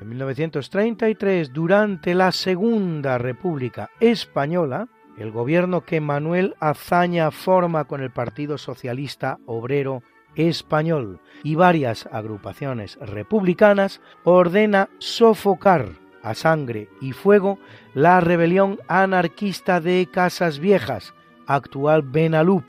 En 0.00 0.08
1933, 0.08 1.52
durante 1.52 2.14
la 2.14 2.32
Segunda 2.32 3.18
República 3.18 3.90
Española, 4.00 4.88
el 5.16 5.30
gobierno 5.30 5.82
que 5.82 6.00
Manuel 6.00 6.54
Azaña 6.60 7.30
forma 7.30 7.84
con 7.84 8.02
el 8.02 8.10
Partido 8.10 8.56
Socialista 8.58 9.38
Obrero 9.46 10.02
Español 10.36 11.20
y 11.42 11.56
varias 11.56 12.08
agrupaciones 12.12 12.96
republicanas 13.00 14.00
ordena 14.24 14.88
sofocar 14.98 16.07
a 16.22 16.34
sangre 16.34 16.88
y 17.00 17.12
fuego 17.12 17.58
la 17.94 18.20
rebelión 18.20 18.78
anarquista 18.88 19.80
de 19.80 20.08
Casas 20.10 20.58
Viejas, 20.58 21.14
actual 21.46 22.02
Benalup, 22.02 22.64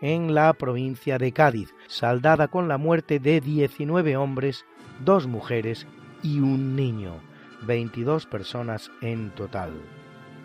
en 0.00 0.34
la 0.34 0.52
provincia 0.52 1.16
de 1.18 1.32
Cádiz, 1.32 1.74
saldada 1.86 2.48
con 2.48 2.68
la 2.68 2.76
muerte 2.76 3.18
de 3.18 3.40
19 3.40 4.16
hombres, 4.16 4.66
dos 5.04 5.26
mujeres 5.26 5.86
y 6.22 6.40
un 6.40 6.76
niño, 6.76 7.14
22 7.66 8.26
personas 8.26 8.90
en 9.00 9.30
total. 9.30 9.72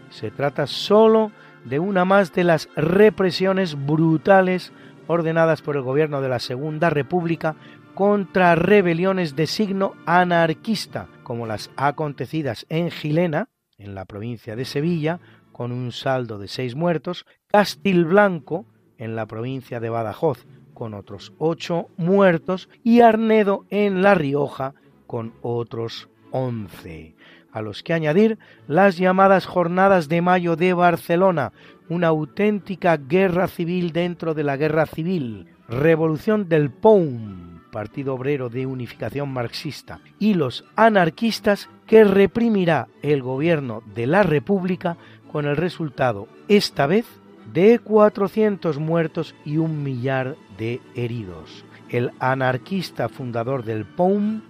Se 0.10 0.32
trata 0.32 0.66
sólo 0.66 1.32
de 1.66 1.80
una 1.80 2.06
más 2.06 2.34
de 2.34 2.44
las 2.44 2.70
represiones 2.76 3.76
brutales 3.86 4.72
ordenadas 5.08 5.62
por 5.62 5.76
el 5.76 5.82
gobierno 5.82 6.22
de 6.22 6.30
la 6.30 6.40
Segunda 6.40 6.90
República 6.90 7.56
contra 7.96 8.56
rebeliones 8.56 9.36
de 9.36 9.48
signo 9.48 9.94
anarquista, 10.06 11.08
como 11.30 11.46
las 11.46 11.70
acontecidas 11.76 12.66
en 12.70 12.90
Gilena, 12.90 13.50
en 13.78 13.94
la 13.94 14.06
provincia 14.06 14.56
de 14.56 14.66
Sevilla, 14.66 15.20
con 15.52 15.72
un 15.72 15.92
saldo 15.92 16.40
de 16.40 16.48
seis 16.48 16.74
muertos, 16.74 17.28
Castilblanco, 17.46 18.66
en 18.98 19.16
la 19.16 19.28
provincia 19.28 19.80
de 19.80 19.92
Badajoz, 19.92 20.48
con 20.74 20.96
otros 20.96 21.32
ocho 21.38 21.90
muertos, 21.98 22.68
y 22.84 23.02
Arnedo, 23.02 23.68
en 23.70 24.02
La 24.02 24.16
Rioja, 24.16 24.74
con 25.06 25.36
otros 25.44 26.10
once. 26.32 27.16
A 27.52 27.62
los 27.62 27.84
que 27.84 27.94
añadir 27.94 28.40
las 28.68 28.98
llamadas 28.98 29.46
Jornadas 29.46 30.10
de 30.10 30.24
Mayo 30.24 30.56
de 30.56 30.74
Barcelona, 30.74 31.54
una 31.90 32.08
auténtica 32.08 32.98
guerra 32.98 33.48
civil 33.48 33.92
dentro 33.92 34.34
de 34.34 34.44
la 34.44 34.58
guerra 34.58 34.88
civil, 34.88 35.46
Revolución 35.68 36.50
del 36.50 36.72
POUM, 36.72 37.59
Partido 37.72 38.16
Obrero 38.16 38.50
de 38.50 38.66
Unificación 38.66 39.32
Marxista, 39.32 40.00
y 40.20 40.34
los 40.34 40.66
anarquistas 40.76 41.70
que 41.88 42.04
reprimirá 42.04 42.88
el 43.02 43.22
gobierno 43.22 43.84
de 43.96 44.08
la 44.08 44.24
República 44.24 44.98
con 45.32 45.46
el 45.46 45.58
resultado, 45.58 46.28
esta 46.48 46.88
vez, 46.88 47.06
de 47.54 47.80
400 47.80 48.78
muertos 48.78 49.36
y 49.46 49.58
un 49.58 49.84
millar 49.84 50.36
de 50.58 50.82
heridos. 50.96 51.66
El 51.90 52.12
anarquista 52.20 53.10
fundador 53.10 53.64
del 53.64 53.86
POUM, 53.86 54.42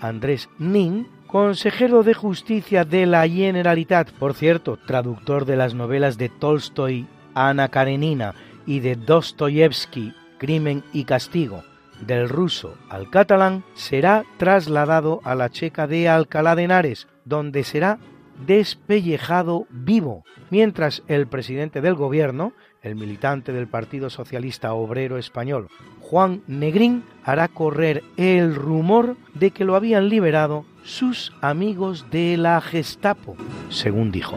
Andrés 0.00 0.48
Nin, 0.58 1.08
consejero 1.26 2.02
de 2.02 2.14
justicia 2.14 2.84
de 2.84 3.06
la 3.06 3.28
Generalitat, 3.28 4.12
por 4.12 4.34
cierto, 4.34 4.78
traductor 4.86 5.44
de 5.44 5.56
las 5.56 5.74
novelas 5.74 6.18
de 6.18 6.28
Tolstoy, 6.28 7.06
Ana 7.34 7.68
Karenina 7.68 8.34
y 8.66 8.80
de 8.80 8.94
Dostoyevsky, 8.94 10.14
Crimen 10.38 10.84
y 10.92 11.04
Castigo, 11.04 11.64
del 12.00 12.28
ruso 12.28 12.76
al 12.88 13.10
catalán, 13.10 13.64
será 13.74 14.24
trasladado 14.36 15.20
a 15.24 15.34
la 15.34 15.50
checa 15.50 15.86
de 15.86 16.08
Alcalá 16.08 16.54
de 16.54 16.64
Henares, 16.64 17.08
donde 17.24 17.64
será 17.64 17.98
despellejado 18.46 19.66
vivo, 19.70 20.24
mientras 20.50 21.02
el 21.08 21.26
presidente 21.26 21.80
del 21.80 21.94
gobierno, 21.94 22.52
el 22.82 22.94
militante 22.94 23.52
del 23.52 23.66
Partido 23.66 24.10
Socialista 24.10 24.74
Obrero 24.74 25.18
Español, 25.18 25.68
Juan 26.00 26.42
Negrín, 26.46 27.04
hará 27.24 27.48
correr 27.48 28.04
el 28.16 28.54
rumor 28.54 29.16
de 29.34 29.50
que 29.50 29.64
lo 29.64 29.74
habían 29.74 30.08
liberado 30.08 30.64
sus 30.84 31.32
amigos 31.40 32.06
de 32.10 32.36
la 32.36 32.60
Gestapo, 32.60 33.36
según 33.70 34.12
dijo. 34.12 34.36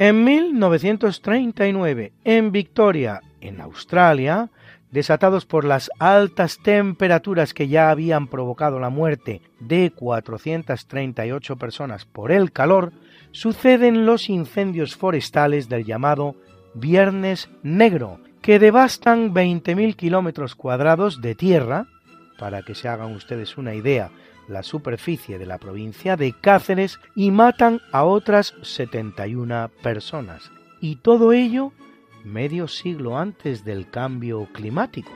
En 0.00 0.22
1939, 0.22 2.12
en 2.22 2.52
Victoria, 2.52 3.20
en 3.40 3.60
Australia, 3.60 4.48
desatados 4.92 5.44
por 5.44 5.64
las 5.64 5.90
altas 5.98 6.60
temperaturas 6.62 7.52
que 7.52 7.66
ya 7.66 7.90
habían 7.90 8.28
provocado 8.28 8.78
la 8.78 8.90
muerte 8.90 9.42
de 9.58 9.90
438 9.90 11.56
personas 11.56 12.04
por 12.04 12.30
el 12.30 12.52
calor, 12.52 12.92
suceden 13.32 14.06
los 14.06 14.30
incendios 14.30 14.94
forestales 14.94 15.68
del 15.68 15.84
llamado 15.84 16.36
Viernes 16.74 17.50
Negro, 17.64 18.20
que 18.40 18.60
devastan 18.60 19.34
20.000 19.34 19.96
kilómetros 19.96 20.54
cuadrados 20.54 21.20
de 21.20 21.34
tierra, 21.34 21.88
para 22.38 22.62
que 22.62 22.76
se 22.76 22.86
hagan 22.86 23.16
ustedes 23.16 23.58
una 23.58 23.74
idea, 23.74 24.12
la 24.48 24.62
superficie 24.62 25.38
de 25.38 25.46
la 25.46 25.58
provincia 25.58 26.16
de 26.16 26.32
Cáceres 26.32 26.98
y 27.14 27.30
matan 27.30 27.80
a 27.92 28.04
otras 28.04 28.54
71 28.62 29.70
personas. 29.82 30.50
Y 30.80 30.96
todo 30.96 31.32
ello 31.32 31.72
medio 32.24 32.68
siglo 32.68 33.18
antes 33.18 33.64
del 33.64 33.88
cambio 33.90 34.48
climático. 34.52 35.10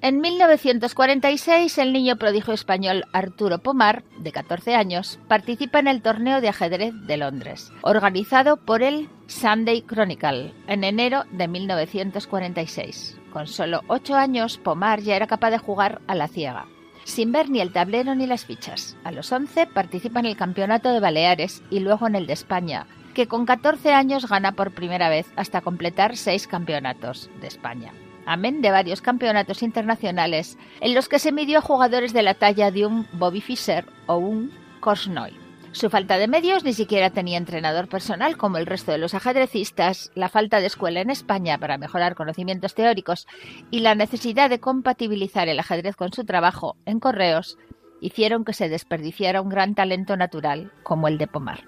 En 0.00 0.20
1946, 0.20 1.76
el 1.78 1.92
niño 1.92 2.16
prodigio 2.16 2.54
español 2.54 3.04
Arturo 3.12 3.58
Pomar, 3.58 4.04
de 4.20 4.30
14 4.30 4.76
años, 4.76 5.18
participa 5.26 5.80
en 5.80 5.88
el 5.88 6.02
torneo 6.02 6.40
de 6.40 6.48
ajedrez 6.48 6.94
de 7.08 7.16
Londres, 7.16 7.72
organizado 7.82 8.58
por 8.58 8.84
el 8.84 9.08
Sunday 9.26 9.82
Chronicle 9.82 10.54
en 10.68 10.84
enero 10.84 11.24
de 11.32 11.48
1946. 11.48 13.18
Con 13.32 13.48
solo 13.48 13.82
8 13.88 14.14
años, 14.14 14.58
Pomar 14.58 15.00
ya 15.00 15.16
era 15.16 15.26
capaz 15.26 15.50
de 15.50 15.58
jugar 15.58 16.00
a 16.06 16.14
la 16.14 16.28
ciega, 16.28 16.66
sin 17.02 17.32
ver 17.32 17.50
ni 17.50 17.60
el 17.60 17.72
tablero 17.72 18.14
ni 18.14 18.28
las 18.28 18.44
fichas. 18.44 18.96
A 19.02 19.10
los 19.10 19.32
11 19.32 19.66
participa 19.66 20.20
en 20.20 20.26
el 20.26 20.36
Campeonato 20.36 20.92
de 20.92 21.00
Baleares 21.00 21.64
y 21.70 21.80
luego 21.80 22.06
en 22.06 22.14
el 22.14 22.28
de 22.28 22.34
España, 22.34 22.86
que 23.14 23.26
con 23.26 23.46
14 23.46 23.92
años 23.94 24.28
gana 24.28 24.52
por 24.52 24.70
primera 24.70 25.08
vez 25.08 25.26
hasta 25.34 25.60
completar 25.60 26.16
6 26.16 26.46
campeonatos 26.46 27.30
de 27.40 27.48
España 27.48 27.92
amén 28.28 28.60
de 28.60 28.70
varios 28.70 29.00
campeonatos 29.00 29.62
internacionales 29.62 30.58
en 30.80 30.94
los 30.94 31.08
que 31.08 31.18
se 31.18 31.32
midió 31.32 31.58
a 31.58 31.62
jugadores 31.62 32.12
de 32.12 32.22
la 32.22 32.34
talla 32.34 32.70
de 32.70 32.86
un 32.86 33.06
Bobby 33.12 33.40
Fischer 33.40 33.86
o 34.06 34.16
un 34.16 34.52
Korsnoy. 34.80 35.34
Su 35.72 35.90
falta 35.90 36.18
de 36.18 36.28
medios 36.28 36.64
ni 36.64 36.72
siquiera 36.72 37.10
tenía 37.10 37.38
entrenador 37.38 37.88
personal 37.88 38.36
como 38.36 38.58
el 38.58 38.66
resto 38.66 38.92
de 38.92 38.98
los 38.98 39.14
ajedrecistas, 39.14 40.10
la 40.14 40.28
falta 40.28 40.60
de 40.60 40.66
escuela 40.66 41.00
en 41.00 41.10
España 41.10 41.58
para 41.58 41.78
mejorar 41.78 42.14
conocimientos 42.14 42.74
teóricos 42.74 43.26
y 43.70 43.80
la 43.80 43.94
necesidad 43.94 44.50
de 44.50 44.60
compatibilizar 44.60 45.48
el 45.48 45.58
ajedrez 45.58 45.96
con 45.96 46.12
su 46.12 46.24
trabajo 46.24 46.76
en 46.84 47.00
correos 47.00 47.58
hicieron 48.00 48.44
que 48.44 48.52
se 48.52 48.68
desperdiciara 48.68 49.40
un 49.40 49.48
gran 49.48 49.74
talento 49.74 50.16
natural 50.16 50.72
como 50.82 51.08
el 51.08 51.18
de 51.18 51.26
Pomar. 51.26 51.64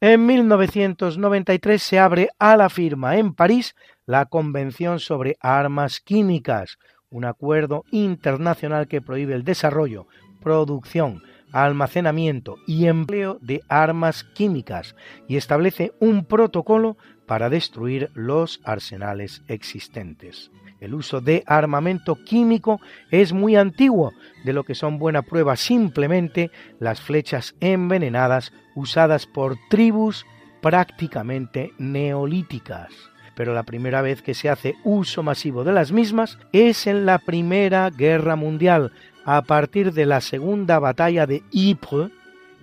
En 0.00 0.26
1993 0.26 1.82
se 1.82 1.98
abre 1.98 2.28
a 2.38 2.58
la 2.58 2.68
firma 2.68 3.16
en 3.16 3.32
París 3.32 3.74
la 4.04 4.26
Convención 4.26 5.00
sobre 5.00 5.36
Armas 5.40 6.00
Químicas, 6.00 6.76
un 7.08 7.24
acuerdo 7.24 7.82
internacional 7.90 8.88
que 8.88 9.00
prohíbe 9.00 9.32
el 9.32 9.42
desarrollo, 9.42 10.06
producción, 10.42 11.22
almacenamiento 11.50 12.56
y 12.66 12.88
empleo 12.88 13.38
de 13.40 13.62
armas 13.70 14.24
químicas 14.34 14.94
y 15.28 15.38
establece 15.38 15.92
un 15.98 16.26
protocolo 16.26 16.98
para 17.26 17.48
destruir 17.48 18.10
los 18.12 18.60
arsenales 18.64 19.42
existentes. 19.48 20.50
El 20.80 20.94
uso 20.94 21.20
de 21.20 21.42
armamento 21.46 22.16
químico 22.24 22.80
es 23.10 23.32
muy 23.32 23.56
antiguo, 23.56 24.12
de 24.44 24.52
lo 24.52 24.64
que 24.64 24.74
son 24.74 24.98
buena 24.98 25.22
prueba 25.22 25.56
simplemente 25.56 26.50
las 26.78 27.00
flechas 27.00 27.54
envenenadas 27.60 28.52
usadas 28.74 29.26
por 29.26 29.56
tribus 29.70 30.26
prácticamente 30.60 31.72
neolíticas. 31.78 32.92
Pero 33.34 33.54
la 33.54 33.62
primera 33.62 34.02
vez 34.02 34.22
que 34.22 34.34
se 34.34 34.48
hace 34.48 34.74
uso 34.84 35.22
masivo 35.22 35.64
de 35.64 35.72
las 35.72 35.92
mismas 35.92 36.38
es 36.52 36.86
en 36.86 37.06
la 37.06 37.18
Primera 37.18 37.90
Guerra 37.90 38.36
Mundial, 38.36 38.92
a 39.24 39.42
partir 39.42 39.92
de 39.92 40.06
la 40.06 40.20
Segunda 40.20 40.78
Batalla 40.78 41.26
de 41.26 41.42
Ypres, 41.50 42.10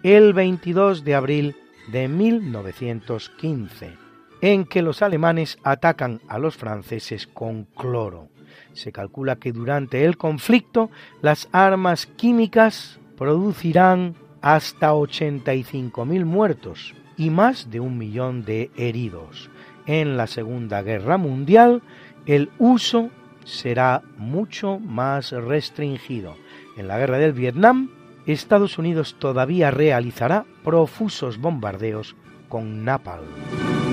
el 0.01 0.33
22 0.33 1.03
de 1.03 1.15
abril 1.15 1.55
de 1.91 2.07
1915 2.07 4.02
en 4.43 4.65
que 4.65 4.81
los 4.81 5.01
alemanes 5.01 5.57
atacan 5.63 6.19
a 6.27 6.37
los 6.37 6.57
franceses 6.57 7.27
con 7.27 7.63
cloro. 7.63 8.27
Se 8.73 8.91
calcula 8.91 9.37
que 9.37 9.53
durante 9.53 10.03
el 10.03 10.17
conflicto 10.17 10.91
las 11.21 11.47
armas 11.53 12.07
químicas 12.07 12.99
producirán 13.17 14.15
hasta 14.41 14.91
85.000 14.91 16.25
muertos 16.25 16.93
y 17.15 17.29
más 17.29 17.71
de 17.71 17.79
un 17.79 17.97
millón 17.97 18.43
de 18.43 18.69
heridos. 18.75 19.49
En 19.85 20.17
la 20.17 20.27
Segunda 20.27 20.81
Guerra 20.81 21.17
Mundial 21.17 21.81
el 22.25 22.51
uso 22.59 23.11
será 23.45 24.01
mucho 24.17 24.77
más 24.77 25.31
restringido. 25.31 26.35
En 26.75 26.89
la 26.89 26.97
Guerra 26.97 27.17
del 27.17 27.31
Vietnam, 27.31 27.91
Estados 28.25 28.77
Unidos 28.77 29.15
todavía 29.19 29.71
realizará 29.71 30.43
profusos 30.65 31.37
bombardeos 31.37 32.17
con 32.49 32.83
napalm. 32.83 33.92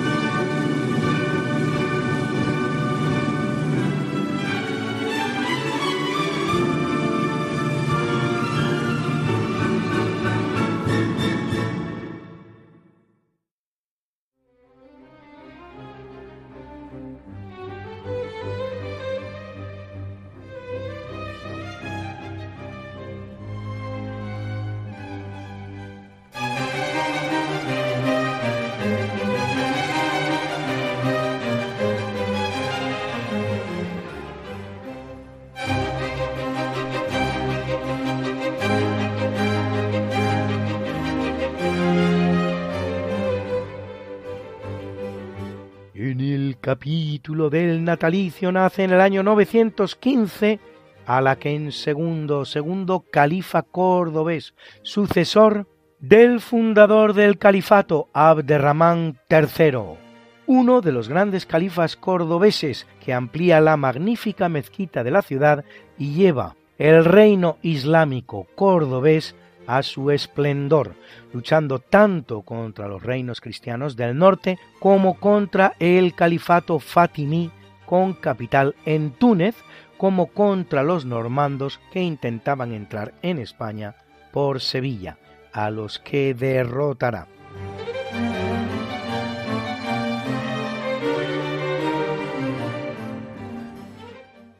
Capítulo 46.80 47.50
del 47.50 47.84
natalicio 47.84 48.50
nace 48.50 48.84
en 48.84 48.92
el 48.92 49.02
año 49.02 49.22
915 49.22 50.60
a 51.04 51.20
la 51.20 51.36
que 51.36 51.54
en 51.54 51.72
segundo, 51.72 52.46
segundo 52.46 53.04
califa 53.12 53.60
cordobés, 53.60 54.54
sucesor 54.80 55.66
del 55.98 56.40
fundador 56.40 57.12
del 57.12 57.36
califato 57.36 58.08
Abderramán 58.14 59.18
III, 59.28 59.98
uno 60.46 60.80
de 60.80 60.92
los 60.92 61.10
grandes 61.10 61.44
califas 61.44 61.96
cordobeses 61.96 62.86
que 63.04 63.12
amplía 63.12 63.60
la 63.60 63.76
magnífica 63.76 64.48
mezquita 64.48 65.04
de 65.04 65.10
la 65.10 65.20
ciudad 65.20 65.66
y 65.98 66.14
lleva 66.14 66.56
el 66.78 67.04
reino 67.04 67.58
islámico 67.60 68.46
cordobés 68.54 69.36
a 69.70 69.84
su 69.84 70.10
esplendor, 70.10 70.96
luchando 71.32 71.78
tanto 71.78 72.42
contra 72.42 72.88
los 72.88 73.04
reinos 73.04 73.40
cristianos 73.40 73.94
del 73.94 74.18
norte 74.18 74.58
como 74.80 75.20
contra 75.20 75.74
el 75.78 76.12
califato 76.16 76.80
fatimí 76.80 77.52
con 77.86 78.14
capital 78.14 78.74
en 78.84 79.12
Túnez, 79.12 79.54
como 79.96 80.26
contra 80.26 80.82
los 80.82 81.04
normandos 81.04 81.78
que 81.92 82.02
intentaban 82.02 82.72
entrar 82.72 83.14
en 83.22 83.38
España 83.38 83.94
por 84.32 84.60
Sevilla, 84.60 85.18
a 85.52 85.70
los 85.70 86.00
que 86.00 86.34
derrotará. 86.34 87.28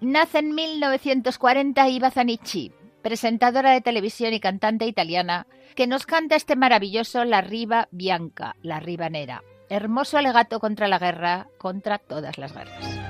Nace 0.01 0.39
en 0.39 0.55
1940 0.55 1.89
Ibazanichi, 1.89 2.73
presentadora 3.03 3.73
de 3.73 3.81
televisión 3.81 4.33
y 4.33 4.41
cantante 4.41 4.87
italiana, 4.87 5.47
que 5.75 5.87
nos 5.87 6.07
canta 6.07 6.37
este 6.37 6.57
maravilloso 6.57 7.25
La 7.25 7.41
Riva 7.41 7.89
Bianca, 7.91 8.57
la 8.63 8.81
Ribanera, 8.81 9.43
hermoso 9.69 10.19
alegato 10.19 10.61
contra 10.61 10.89
la 10.89 10.99
guerra, 10.99 11.49
contra 11.59 11.99
todas 11.99 12.39
las 12.39 12.53
guerras. 12.53 13.01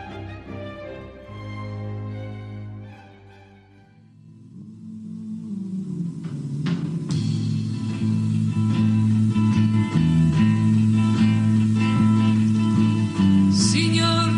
Signor 13.52 14.30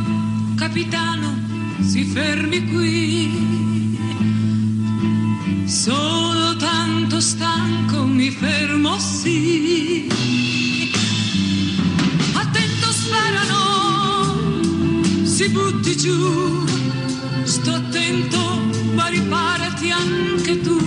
capitano, 0.59 1.29
si 1.83 2.05
fermi 2.05 2.61
qui. 2.67 3.72
Sono 5.73 6.55
tanto 6.57 7.19
stanco, 7.19 8.05
mi 8.05 8.31
fermo 8.31 8.99
sì. 8.99 10.07
Attento 12.35 12.93
sparano, 12.93 14.37
si 15.25 15.49
butti 15.49 15.97
giù. 15.97 16.67
Sto 17.45 17.73
attento, 17.73 18.39
ma 18.93 19.07
riparati 19.07 19.91
anche 19.91 20.61
tu. 20.61 20.79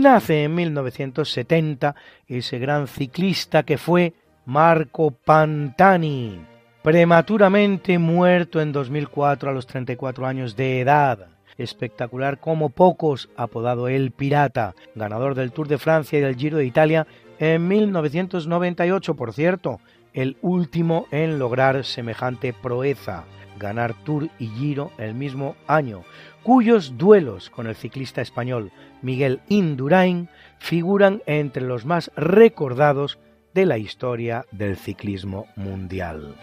Nace 0.00 0.44
en 0.44 0.54
1970 0.54 1.94
ese 2.26 2.58
gran 2.58 2.86
ciclista 2.86 3.62
que 3.62 3.78
fue 3.78 4.14
Marco 4.46 5.10
Pantani, 5.10 6.40
prematuramente 6.82 7.98
muerto 7.98 8.60
en 8.60 8.72
2004 8.72 9.50
a 9.50 9.52
los 9.52 9.66
34 9.66 10.26
años 10.26 10.56
de 10.56 10.80
edad. 10.80 11.28
Espectacular 11.58 12.40
como 12.40 12.70
pocos, 12.70 13.28
apodado 13.36 13.88
El 13.88 14.12
Pirata, 14.12 14.74
ganador 14.94 15.34
del 15.34 15.52
Tour 15.52 15.68
de 15.68 15.78
Francia 15.78 16.18
y 16.18 16.22
del 16.22 16.36
Giro 16.36 16.56
de 16.56 16.64
Italia 16.64 17.06
en 17.38 17.68
1998, 17.68 19.14
por 19.14 19.32
cierto, 19.32 19.80
el 20.12 20.36
último 20.42 21.06
en 21.10 21.38
lograr 21.38 21.84
semejante 21.84 22.52
proeza. 22.52 23.24
Ganar 23.60 23.94
Tour 24.02 24.28
y 24.40 24.48
Giro 24.48 24.90
el 24.98 25.14
mismo 25.14 25.54
año, 25.68 26.02
cuyos 26.42 26.98
duelos 26.98 27.50
con 27.50 27.68
el 27.68 27.76
ciclista 27.76 28.20
español 28.20 28.72
Miguel 29.02 29.40
Indurain 29.48 30.28
figuran 30.58 31.22
entre 31.26 31.62
los 31.62 31.86
más 31.86 32.10
recordados 32.16 33.20
de 33.54 33.66
la 33.66 33.78
historia 33.78 34.46
del 34.50 34.76
ciclismo 34.76 35.46
mundial. 35.54 36.34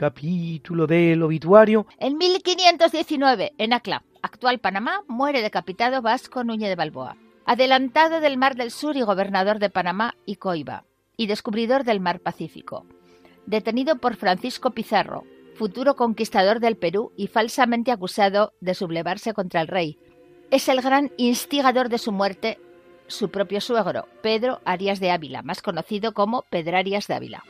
Capítulo 0.00 0.86
del 0.86 1.22
obituario. 1.22 1.86
En 1.98 2.16
1519, 2.16 3.52
en 3.58 3.74
Acla, 3.74 4.02
actual 4.22 4.58
Panamá, 4.58 5.02
muere 5.08 5.42
decapitado 5.42 6.00
Vasco 6.00 6.42
Núñez 6.42 6.70
de 6.70 6.74
Balboa, 6.74 7.18
adelantado 7.44 8.20
del 8.20 8.38
Mar 8.38 8.56
del 8.56 8.70
Sur 8.70 8.96
y 8.96 9.02
gobernador 9.02 9.58
de 9.58 9.68
Panamá 9.68 10.14
y 10.24 10.36
Coiba, 10.36 10.84
y 11.18 11.26
descubridor 11.26 11.84
del 11.84 12.00
Mar 12.00 12.20
Pacífico. 12.20 12.86
Detenido 13.44 13.96
por 13.96 14.16
Francisco 14.16 14.70
Pizarro, 14.70 15.24
futuro 15.54 15.96
conquistador 15.96 16.60
del 16.60 16.78
Perú 16.78 17.12
y 17.14 17.26
falsamente 17.26 17.92
acusado 17.92 18.54
de 18.62 18.72
sublevarse 18.72 19.34
contra 19.34 19.60
el 19.60 19.68
rey. 19.68 19.98
Es 20.50 20.70
el 20.70 20.80
gran 20.80 21.12
instigador 21.18 21.90
de 21.90 21.98
su 21.98 22.10
muerte 22.10 22.58
su 23.06 23.28
propio 23.28 23.60
suegro, 23.60 24.06
Pedro 24.22 24.60
Arias 24.64 24.98
de 24.98 25.10
Ávila, 25.10 25.42
más 25.42 25.60
conocido 25.60 26.14
como 26.14 26.42
Pedrarias 26.48 27.06
de 27.06 27.14
Ávila. 27.14 27.44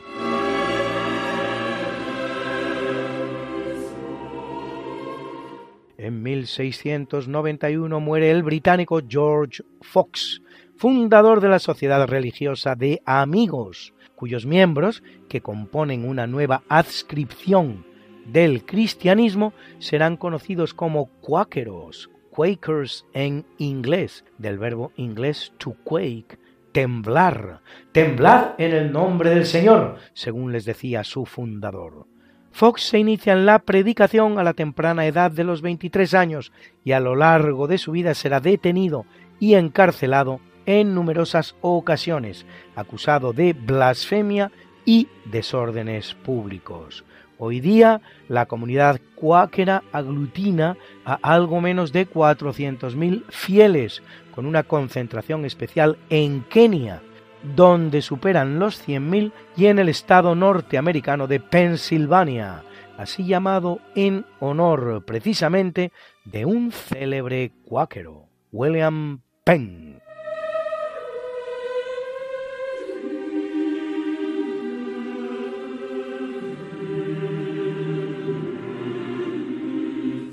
En 6.03 6.23
1691 6.23 8.01
muere 8.01 8.31
el 8.31 8.43
británico 8.43 9.03
George 9.07 9.63
Fox, 9.83 10.41
fundador 10.75 11.43
de 11.43 11.51
la 11.51 11.59
Sociedad 11.59 12.09
Religiosa 12.09 12.75
de 12.75 13.03
Amigos, 13.05 13.93
cuyos 14.17 14.47
miembros, 14.47 15.03
que 15.29 15.43
componen 15.43 16.09
una 16.09 16.27
nueva 16.27 16.63
adscripción 16.71 17.85
del 18.25 18.65
cristianismo, 18.65 19.53
serán 19.79 20.17
conocidos 20.17 20.73
como 20.73 21.11
cuáqueros, 21.21 22.09
Quakers 22.31 23.05
en 23.13 23.45
inglés, 23.59 24.25
del 24.39 24.57
verbo 24.57 24.93
inglés 24.97 25.53
to 25.59 25.77
quake, 25.85 26.39
temblar, 26.73 27.61
temblar 27.93 28.55
en 28.57 28.73
el 28.73 28.91
nombre 28.91 29.29
del 29.29 29.45
Señor, 29.45 29.99
según 30.15 30.51
les 30.51 30.65
decía 30.65 31.05
su 31.05 31.27
fundador. 31.27 32.07
Fox 32.53 32.83
se 32.83 32.99
inicia 32.99 33.33
en 33.33 33.47
la 33.47 33.61
predicación 33.61 34.39
a 34.39 34.45
la 34.45 34.55
temprana 34.55 35.07
edad 35.07 35.31
de 35.31 35.45
los 35.45 35.63
23 35.63 36.15
años 36.15 36.53
y 36.85 36.93
a 36.93 37.01
lo 37.01 37.17
largo 37.17 37.67
de 37.67 37.79
su 37.79 37.93
vida 37.93 38.15
será 38.15 38.41
detenido 38.41 39.07
y 39.39 39.55
encarcelado 39.55 40.41
en 40.67 40.95
numerosas 40.95 41.57
ocasiones, 41.61 42.47
acusado 42.77 43.33
de 43.33 43.55
blasfemia 43.55 44.53
y 44.85 45.09
desórdenes 45.25 46.15
públicos. 46.15 47.05
Hoy 47.39 47.61
día 47.61 48.03
la 48.29 48.47
comunidad 48.47 49.01
cuáquera 49.15 49.83
aglutina 49.93 50.77
a 51.07 51.15
algo 51.23 51.63
menos 51.63 51.93
de 51.93 52.07
400.000 52.07 53.25
fieles, 53.31 54.03
con 54.31 54.45
una 54.45 54.63
concentración 54.63 55.47
especial 55.47 55.97
en 56.11 56.43
Kenia, 56.43 57.01
donde 57.43 58.03
superan 58.03 58.59
los 58.59 58.87
100.000 58.87 59.33
y 59.57 59.67
en 59.67 59.79
el 59.79 59.89
estado 59.89 60.35
norteamericano 60.35 61.27
de 61.27 61.41
Pensilvania, 61.41 62.63
así 62.99 63.25
llamado 63.25 63.81
en 63.95 64.27
honor 64.41 65.05
precisamente 65.07 65.93
de 66.25 66.45
un 66.45 66.71
célebre 66.71 67.53
cuáquero, 67.65 68.27
William 68.53 69.21
Penn. 69.45 70.01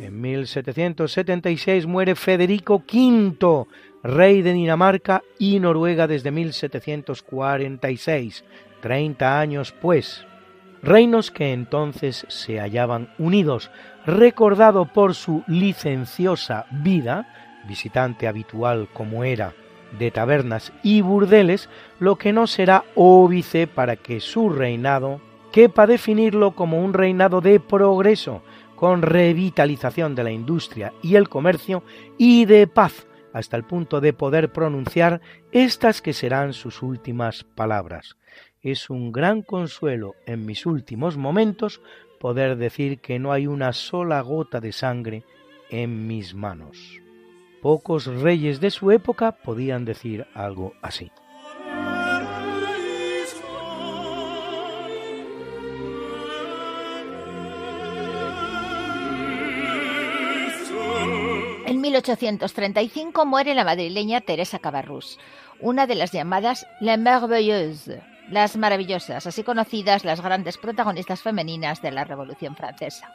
En 0.02 0.22
1776 0.22 1.86
muere 1.86 2.16
Federico 2.16 2.84
V, 2.86 3.68
rey 4.04 4.42
de 4.42 4.54
Dinamarca 4.54 5.24
y 5.38 5.60
Noruega 5.60 6.08
desde 6.08 6.32
1746, 6.32 8.46
30 8.82 9.40
años 9.40 9.74
pues, 9.74 10.26
reinos 10.82 11.32
que 11.32 11.54
entonces 11.54 12.26
se 12.30 12.60
hallaban 12.60 13.14
unidos, 13.18 13.72
recordado 14.06 14.86
por 14.86 15.16
su 15.16 15.44
licenciosa 15.48 16.66
vida, 16.72 17.34
visitante 17.68 18.28
habitual 18.28 18.88
como 18.94 19.24
era 19.24 19.54
de 19.98 20.12
tabernas 20.12 20.74
y 20.84 21.02
burdeles, 21.02 21.70
lo 22.00 22.18
que 22.18 22.34
no 22.34 22.48
será 22.48 22.84
óbice 22.96 23.68
para 23.68 23.96
que 23.96 24.20
su 24.20 24.50
reinado 24.50 25.22
quepa 25.52 25.88
definirlo 25.88 26.52
como 26.52 26.84
un 26.84 26.94
reinado 26.94 27.42
de 27.42 27.60
progreso, 27.60 28.42
con 28.76 29.02
revitalización 29.02 30.14
de 30.14 30.24
la 30.24 30.32
industria 30.32 30.94
y 31.02 31.16
el 31.16 31.30
comercio 31.30 31.84
y 32.18 32.46
de 32.46 32.68
paz, 32.68 33.08
hasta 33.38 33.56
el 33.56 33.64
punto 33.64 34.02
de 34.02 34.14
poder 34.14 34.52
pronunciar 34.52 35.22
estas 35.52 36.02
que 36.02 36.14
serán 36.14 36.54
sus 36.54 36.82
últimas 36.82 37.44
palabras. 37.44 38.18
Es 38.64 38.90
un 38.90 39.12
gran 39.12 39.44
consuelo 39.44 40.16
en 40.26 40.44
mis 40.48 40.66
últimos 40.66 41.18
momentos 41.18 41.80
poder 42.20 42.58
decir 42.58 43.00
que 43.00 43.20
no 43.20 43.32
hay 43.32 43.46
una 43.46 43.74
sola 43.74 44.22
gota 44.22 44.60
de 44.60 44.72
sangre 44.72 45.24
en 45.70 46.08
mis 46.08 46.34
manos. 46.34 47.00
Pocos 47.62 48.08
reyes 48.08 48.60
de 48.60 48.72
su 48.72 48.90
época 48.90 49.34
podían 49.34 49.86
decir 49.86 50.26
algo 50.34 50.74
así. 50.82 51.12
1835 61.88 63.26
muere 63.26 63.56
la 63.56 63.64
madrileña 63.64 64.20
Teresa 64.20 64.60
Cabarrús, 64.60 65.18
una 65.62 65.88
de 65.88 65.96
las 65.96 66.12
llamadas 66.12 66.68
Les 66.82 67.00
Merveilleuses, 67.00 68.02
las 68.30 68.58
maravillosas, 68.58 69.26
así 69.26 69.42
conocidas 69.42 70.04
las 70.04 70.20
grandes 70.20 70.58
protagonistas 70.58 71.22
femeninas 71.22 71.82
de 71.82 71.92
la 71.92 72.04
Revolución 72.04 72.58
Francesa. 72.58 73.14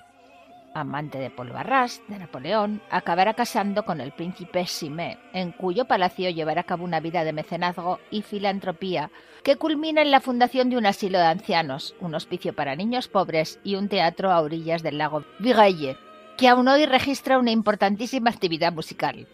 Amante 0.73 1.19
de 1.19 1.29
Paul 1.29 1.51
Barras, 1.51 2.01
de 2.09 2.19
Napoleón, 2.19 2.81
acabará 2.91 3.35
casando 3.35 3.85
con 3.85 4.01
el 4.01 4.13
príncipe 4.13 4.67
Simé, 4.67 5.19
en 5.35 5.53
cuyo 5.53 5.85
palacio 5.85 6.31
llevará 6.31 6.63
a 6.63 6.65
cabo 6.65 6.85
una 6.85 7.01
vida 7.01 7.25
de 7.25 7.35
mecenazgo 7.35 8.01
y 8.11 8.23
filantropía 8.23 9.11
que 9.45 9.57
culmina 9.57 10.01
en 10.01 10.11
la 10.11 10.21
fundación 10.21 10.71
de 10.71 10.79
un 10.79 10.87
asilo 10.87 11.19
de 11.19 11.27
ancianos, 11.27 11.95
un 12.01 12.15
hospicio 12.15 12.55
para 12.55 12.75
niños 12.75 13.09
pobres 13.09 13.61
y 13.65 13.75
un 13.75 13.91
teatro 13.91 14.33
a 14.33 14.41
orillas 14.41 14.83
del 14.83 14.97
lago 14.97 15.25
Vigaille, 15.41 15.99
que 16.43 16.49
aún 16.49 16.67
hoy 16.67 16.87
registra 16.87 17.39
una 17.39 17.53
importantísima 17.53 18.29
actividad 18.29 18.73
musical. 18.73 19.29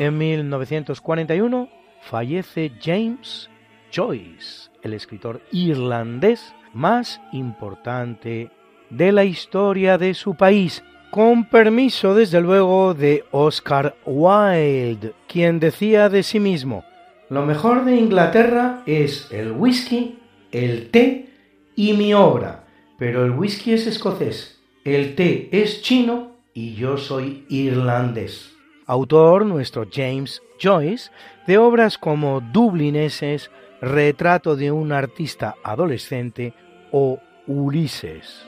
En 0.00 0.18
1941 0.18 1.68
fallece 2.00 2.72
James 2.82 3.48
Joyce, 3.94 4.72
el 4.82 4.94
escritor 4.94 5.40
irlandés 5.52 6.52
más 6.74 7.20
importante 7.30 8.50
de 8.90 9.12
la 9.12 9.22
historia 9.22 9.98
de 9.98 10.14
su 10.14 10.34
país, 10.34 10.82
con 11.16 11.46
permiso 11.46 12.14
desde 12.14 12.42
luego 12.42 12.92
de 12.92 13.24
Oscar 13.30 13.96
Wilde, 14.04 15.14
quien 15.26 15.58
decía 15.58 16.10
de 16.10 16.22
sí 16.22 16.38
mismo, 16.38 16.84
lo 17.30 17.46
mejor 17.46 17.86
de 17.86 17.96
Inglaterra 17.96 18.82
es 18.84 19.32
el 19.32 19.52
whisky, 19.52 20.18
el 20.52 20.90
té 20.90 21.30
y 21.74 21.94
mi 21.94 22.12
obra, 22.12 22.66
pero 22.98 23.24
el 23.24 23.30
whisky 23.30 23.72
es 23.72 23.86
escocés, 23.86 24.60
el 24.84 25.14
té 25.14 25.48
es 25.52 25.80
chino 25.80 26.32
y 26.52 26.74
yo 26.74 26.98
soy 26.98 27.46
irlandés 27.48 28.52
autor 28.86 29.46
nuestro 29.46 29.86
James 29.90 30.42
Joyce 30.62 31.10
de 31.46 31.56
obras 31.56 31.96
como 31.96 32.42
Dublineses, 32.42 33.50
Retrato 33.80 34.54
de 34.54 34.70
un 34.70 34.92
artista 34.92 35.54
adolescente 35.64 36.52
o 36.92 37.18
Ulises. 37.46 38.46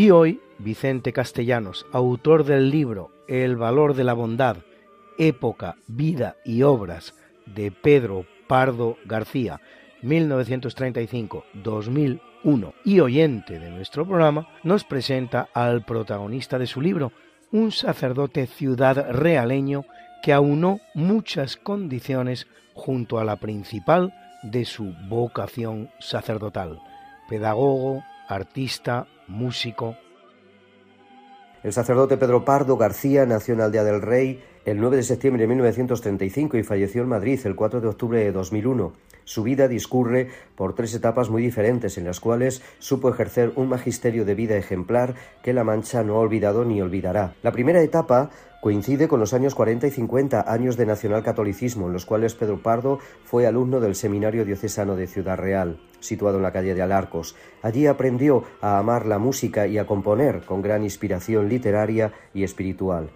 Y 0.00 0.10
hoy, 0.12 0.40
Vicente 0.58 1.12
Castellanos, 1.12 1.84
autor 1.92 2.44
del 2.44 2.70
libro 2.70 3.10
El 3.28 3.58
valor 3.58 3.92
de 3.92 4.02
la 4.02 4.14
bondad, 4.14 4.56
época, 5.18 5.76
vida 5.88 6.36
y 6.42 6.62
obras 6.62 7.12
de 7.44 7.70
Pedro 7.70 8.24
Pardo 8.46 8.96
García, 9.04 9.60
1935-2001, 10.02 12.18
uno. 12.44 12.72
Y 12.82 13.00
oyente 13.00 13.58
de 13.58 13.68
nuestro 13.68 14.06
programa, 14.06 14.48
nos 14.62 14.84
presenta 14.84 15.50
al 15.52 15.84
protagonista 15.84 16.58
de 16.58 16.66
su 16.66 16.80
libro, 16.80 17.12
un 17.52 17.70
sacerdote 17.70 18.46
ciudad 18.46 19.10
realeño 19.10 19.84
que 20.22 20.32
aunó 20.32 20.80
muchas 20.94 21.58
condiciones 21.58 22.46
junto 22.72 23.18
a 23.18 23.24
la 23.24 23.36
principal 23.36 24.14
de 24.44 24.64
su 24.64 24.94
vocación 25.10 25.90
sacerdotal, 25.98 26.80
pedagogo, 27.28 28.02
artista, 28.28 29.06
músico. 29.30 29.96
El 31.62 31.72
sacerdote 31.72 32.16
Pedro 32.16 32.44
Pardo 32.44 32.76
García 32.76 33.26
nació 33.26 33.54
en 33.54 33.60
Aldea 33.60 33.84
del 33.84 34.02
Rey 34.02 34.42
el 34.64 34.80
9 34.80 34.96
de 34.96 35.02
septiembre 35.02 35.42
de 35.42 35.48
1935 35.48 36.56
y 36.56 36.62
falleció 36.62 37.02
en 37.02 37.08
Madrid 37.08 37.40
el 37.44 37.54
4 37.54 37.80
de 37.80 37.88
octubre 37.88 38.18
de 38.18 38.32
2001. 38.32 38.92
Su 39.24 39.42
vida 39.42 39.68
discurre 39.68 40.28
por 40.56 40.74
tres 40.74 40.94
etapas 40.94 41.30
muy 41.30 41.42
diferentes 41.42 41.98
en 41.98 42.04
las 42.04 42.18
cuales 42.18 42.62
supo 42.78 43.10
ejercer 43.10 43.52
un 43.56 43.68
magisterio 43.68 44.24
de 44.24 44.34
vida 44.34 44.56
ejemplar 44.56 45.14
que 45.42 45.52
La 45.52 45.64
Mancha 45.64 46.02
no 46.02 46.16
ha 46.16 46.20
olvidado 46.20 46.64
ni 46.64 46.80
olvidará. 46.80 47.34
La 47.42 47.52
primera 47.52 47.82
etapa 47.82 48.30
coincide 48.60 49.08
con 49.08 49.20
los 49.20 49.32
años 49.32 49.54
40 49.54 49.86
y 49.86 49.90
50, 49.90 50.50
años 50.50 50.76
de 50.76 50.86
nacionalcatolicismo, 50.86 51.86
en 51.86 51.92
los 51.92 52.06
cuales 52.06 52.34
Pedro 52.34 52.62
Pardo 52.62 52.98
fue 53.24 53.46
alumno 53.46 53.80
del 53.80 53.94
Seminario 53.94 54.44
Diocesano 54.44 54.96
de 54.96 55.06
Ciudad 55.06 55.38
Real, 55.38 55.80
situado 56.00 56.36
en 56.36 56.42
la 56.42 56.52
calle 56.52 56.74
de 56.74 56.82
Alarcos. 56.82 57.36
Allí 57.62 57.86
aprendió 57.86 58.44
a 58.60 58.78
amar 58.78 59.06
la 59.06 59.18
música 59.18 59.66
y 59.66 59.78
a 59.78 59.86
componer 59.86 60.42
con 60.42 60.62
gran 60.62 60.82
inspiración 60.84 61.48
literaria 61.48 62.12
y 62.34 62.44
espiritual. 62.44 63.10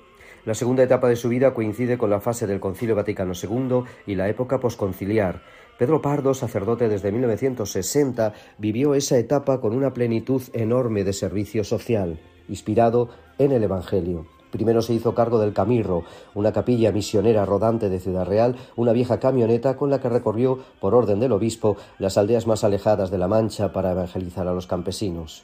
La 0.45 0.55
segunda 0.55 0.83
etapa 0.83 1.09
de 1.09 1.17
su 1.17 1.31
vida 1.31 1.55
coincide 1.55 1.97
con 1.97 2.11
la 2.11 2.21
fase 2.21 2.47
del 2.47 2.61
Concilio 2.61 2.95
Vaticano 2.95 3.33
II 3.35 3.85
y 4.07 4.15
la 4.15 4.29
época 4.29 4.61
posconciliar. 4.61 5.43
Pedro 5.79 6.03
Pardo, 6.03 6.35
sacerdote 6.35 6.89
desde 6.89 7.11
1960, 7.11 8.35
vivió 8.59 8.95
esa 8.95 9.19
etapa 9.19 9.61
con 9.61 9.75
una 9.75 9.95
plenitud 9.95 10.43
enorme 10.53 11.03
de 11.03 11.15
servicio 11.15 11.65
social, 11.65 12.21
inspirado 12.49 13.09
en 13.39 13.53
el 13.53 13.65
Evangelio. 13.65 14.34
Primero 14.55 14.83
se 14.83 14.95
hizo 14.95 15.17
cargo 15.17 15.41
del 15.41 15.53
Camirro, 15.53 16.05
una 16.33 16.53
capilla 16.53 16.93
misionera 16.93 17.45
rodante 17.45 17.89
de 17.89 17.99
Ciudad 17.99 18.25
Real, 18.25 18.55
una 18.77 18.93
vieja 18.93 19.19
camioneta 19.19 19.77
con 19.77 19.91
la 19.91 20.01
que 20.01 20.09
recorrió, 20.09 20.61
por 20.81 20.95
orden 20.95 21.19
del 21.19 21.33
obispo, 21.33 21.77
las 21.99 22.17
aldeas 22.19 22.47
más 22.47 22.63
alejadas 22.63 23.11
de 23.11 23.19
La 23.19 23.27
Mancha 23.27 23.73
para 23.73 23.91
evangelizar 23.91 24.47
a 24.47 24.55
los 24.55 24.69
campesinos. 24.69 25.43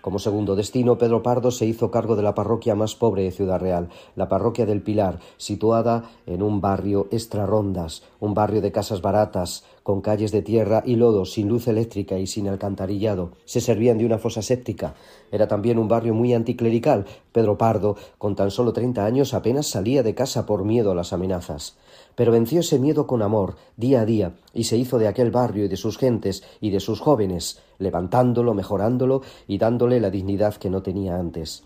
Como 0.00 0.18
segundo 0.18 0.56
destino, 0.56 0.96
Pedro 0.96 1.22
Pardo 1.22 1.50
se 1.50 1.66
hizo 1.66 1.90
cargo 1.90 2.16
de 2.16 2.22
la 2.22 2.34
parroquia 2.34 2.74
más 2.74 2.94
pobre 2.94 3.24
de 3.24 3.32
Ciudad 3.32 3.60
Real, 3.60 3.90
la 4.16 4.30
parroquia 4.30 4.64
del 4.64 4.80
Pilar, 4.80 5.18
situada 5.36 6.04
en 6.24 6.42
un 6.42 6.62
barrio 6.62 7.08
extrarrondas, 7.10 8.02
un 8.18 8.32
barrio 8.32 8.62
de 8.62 8.72
casas 8.72 9.02
baratas, 9.02 9.64
con 9.88 10.02
calles 10.02 10.32
de 10.32 10.42
tierra 10.42 10.82
y 10.84 10.96
lodo, 10.96 11.24
sin 11.24 11.48
luz 11.48 11.66
eléctrica 11.66 12.18
y 12.18 12.26
sin 12.26 12.46
alcantarillado. 12.46 13.30
Se 13.46 13.62
servían 13.62 13.96
de 13.96 14.04
una 14.04 14.18
fosa 14.18 14.42
séptica. 14.42 14.92
Era 15.32 15.48
también 15.48 15.78
un 15.78 15.88
barrio 15.88 16.12
muy 16.12 16.34
anticlerical. 16.34 17.06
Pedro 17.32 17.56
Pardo, 17.56 17.96
con 18.18 18.36
tan 18.36 18.50
solo 18.50 18.74
treinta 18.74 19.06
años, 19.06 19.32
apenas 19.32 19.66
salía 19.66 20.02
de 20.02 20.14
casa 20.14 20.44
por 20.44 20.66
miedo 20.66 20.90
a 20.90 20.94
las 20.94 21.14
amenazas 21.14 21.78
pero 22.14 22.32
venció 22.32 22.60
ese 22.60 22.80
miedo 22.80 23.06
con 23.06 23.22
amor, 23.22 23.54
día 23.76 24.00
a 24.00 24.04
día, 24.04 24.34
y 24.52 24.64
se 24.64 24.76
hizo 24.76 24.98
de 24.98 25.06
aquel 25.06 25.30
barrio 25.30 25.66
y 25.66 25.68
de 25.68 25.76
sus 25.76 25.96
gentes 25.96 26.42
y 26.60 26.70
de 26.70 26.80
sus 26.80 26.98
jóvenes, 26.98 27.60
levantándolo, 27.78 28.54
mejorándolo 28.54 29.22
y 29.46 29.56
dándole 29.56 30.00
la 30.00 30.10
dignidad 30.10 30.56
que 30.56 30.68
no 30.68 30.82
tenía 30.82 31.16
antes. 31.16 31.62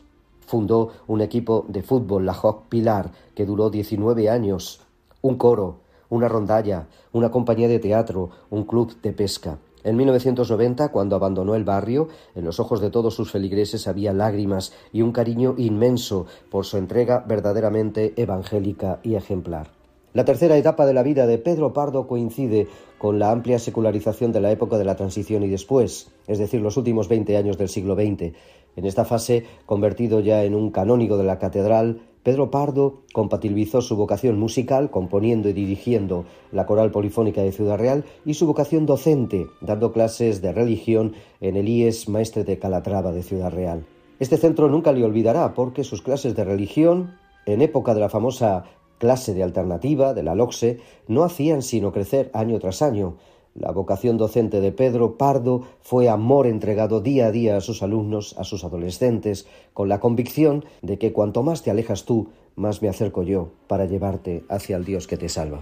Fundó 0.46 0.90
un 1.06 1.22
equipo 1.22 1.64
de 1.68 1.82
fútbol, 1.82 2.26
la 2.26 2.38
Hoc 2.38 2.66
Pilar, 2.68 3.12
que 3.34 3.46
duró 3.46 3.70
diecinueve 3.70 4.28
años, 4.28 4.82
un 5.22 5.38
coro, 5.38 5.78
una 6.12 6.28
rondalla, 6.28 6.88
una 7.12 7.30
compañía 7.30 7.68
de 7.68 7.78
teatro, 7.78 8.28
un 8.50 8.64
club 8.64 9.00
de 9.00 9.14
pesca. 9.14 9.58
En 9.82 9.96
1990, 9.96 10.92
cuando 10.92 11.16
abandonó 11.16 11.54
el 11.54 11.64
barrio, 11.64 12.08
en 12.34 12.44
los 12.44 12.60
ojos 12.60 12.82
de 12.82 12.90
todos 12.90 13.14
sus 13.14 13.32
feligreses 13.32 13.88
había 13.88 14.12
lágrimas 14.12 14.74
y 14.92 15.00
un 15.00 15.12
cariño 15.12 15.54
inmenso 15.56 16.26
por 16.50 16.66
su 16.66 16.76
entrega 16.76 17.24
verdaderamente 17.26 18.12
evangélica 18.16 19.00
y 19.02 19.14
ejemplar. 19.14 19.70
La 20.12 20.26
tercera 20.26 20.58
etapa 20.58 20.84
de 20.84 20.92
la 20.92 21.02
vida 21.02 21.26
de 21.26 21.38
Pedro 21.38 21.72
Pardo 21.72 22.06
coincide 22.06 22.68
con 22.98 23.18
la 23.18 23.30
amplia 23.30 23.58
secularización 23.58 24.32
de 24.32 24.42
la 24.42 24.50
época 24.50 24.76
de 24.76 24.84
la 24.84 24.96
transición 24.96 25.42
y 25.44 25.48
después, 25.48 26.10
es 26.26 26.38
decir, 26.38 26.60
los 26.60 26.76
últimos 26.76 27.08
veinte 27.08 27.38
años 27.38 27.56
del 27.56 27.70
siglo 27.70 27.94
XX. 27.94 28.34
En 28.76 28.84
esta 28.84 29.06
fase, 29.06 29.46
convertido 29.64 30.20
ya 30.20 30.44
en 30.44 30.54
un 30.54 30.70
canónigo 30.70 31.16
de 31.16 31.24
la 31.24 31.38
catedral, 31.38 32.02
Pedro 32.22 32.52
Pardo 32.52 33.02
compatibilizó 33.12 33.80
su 33.82 33.96
vocación 33.96 34.38
musical, 34.38 34.90
componiendo 34.90 35.48
y 35.48 35.52
dirigiendo 35.52 36.24
la 36.52 36.66
coral 36.66 36.92
polifónica 36.92 37.42
de 37.42 37.50
Ciudad 37.50 37.78
Real, 37.78 38.04
y 38.24 38.34
su 38.34 38.46
vocación 38.46 38.86
docente, 38.86 39.48
dando 39.60 39.92
clases 39.92 40.40
de 40.40 40.52
religión 40.52 41.14
en 41.40 41.56
el 41.56 41.68
IES 41.68 42.08
Maestre 42.08 42.44
de 42.44 42.60
Calatrava 42.60 43.10
de 43.10 43.24
Ciudad 43.24 43.50
Real. 43.50 43.84
Este 44.20 44.36
centro 44.36 44.68
nunca 44.68 44.92
le 44.92 45.04
olvidará 45.04 45.52
porque 45.52 45.82
sus 45.82 46.00
clases 46.00 46.36
de 46.36 46.44
religión, 46.44 47.16
en 47.44 47.60
época 47.60 47.92
de 47.92 48.00
la 48.00 48.08
famosa 48.08 48.64
clase 48.98 49.34
de 49.34 49.42
alternativa 49.42 50.14
de 50.14 50.22
la 50.22 50.36
LOXE, 50.36 50.78
no 51.08 51.24
hacían 51.24 51.60
sino 51.60 51.90
crecer 51.90 52.30
año 52.34 52.60
tras 52.60 52.82
año. 52.82 53.16
La 53.54 53.70
vocación 53.70 54.16
docente 54.16 54.60
de 54.60 54.72
Pedro 54.72 55.18
Pardo 55.18 55.62
fue 55.80 56.08
amor 56.08 56.46
entregado 56.46 57.00
día 57.00 57.26
a 57.26 57.32
día 57.32 57.56
a 57.56 57.60
sus 57.60 57.82
alumnos, 57.82 58.34
a 58.38 58.44
sus 58.44 58.64
adolescentes, 58.64 59.46
con 59.74 59.88
la 59.88 60.00
convicción 60.00 60.64
de 60.80 60.98
que 60.98 61.12
cuanto 61.12 61.42
más 61.42 61.62
te 61.62 61.70
alejas 61.70 62.04
tú, 62.04 62.28
más 62.56 62.80
me 62.80 62.88
acerco 62.88 63.22
yo 63.22 63.50
para 63.66 63.84
llevarte 63.84 64.44
hacia 64.48 64.76
el 64.76 64.84
Dios 64.84 65.06
que 65.06 65.18
te 65.18 65.28
salva. 65.28 65.60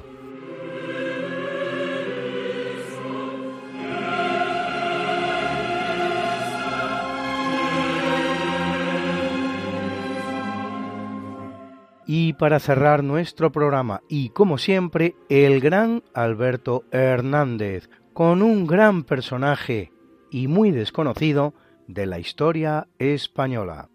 Y 12.13 12.33
para 12.33 12.59
cerrar 12.59 13.05
nuestro 13.05 13.53
programa, 13.53 14.03
y 14.09 14.31
como 14.31 14.59
siempre, 14.59 15.15
el 15.29 15.61
gran 15.61 16.03
Alberto 16.13 16.83
Hernández, 16.91 17.89
con 18.13 18.43
un 18.43 18.67
gran 18.67 19.05
personaje 19.05 19.93
y 20.29 20.49
muy 20.49 20.73
desconocido 20.73 21.55
de 21.87 22.07
la 22.07 22.19
historia 22.19 22.89
española. 22.99 23.91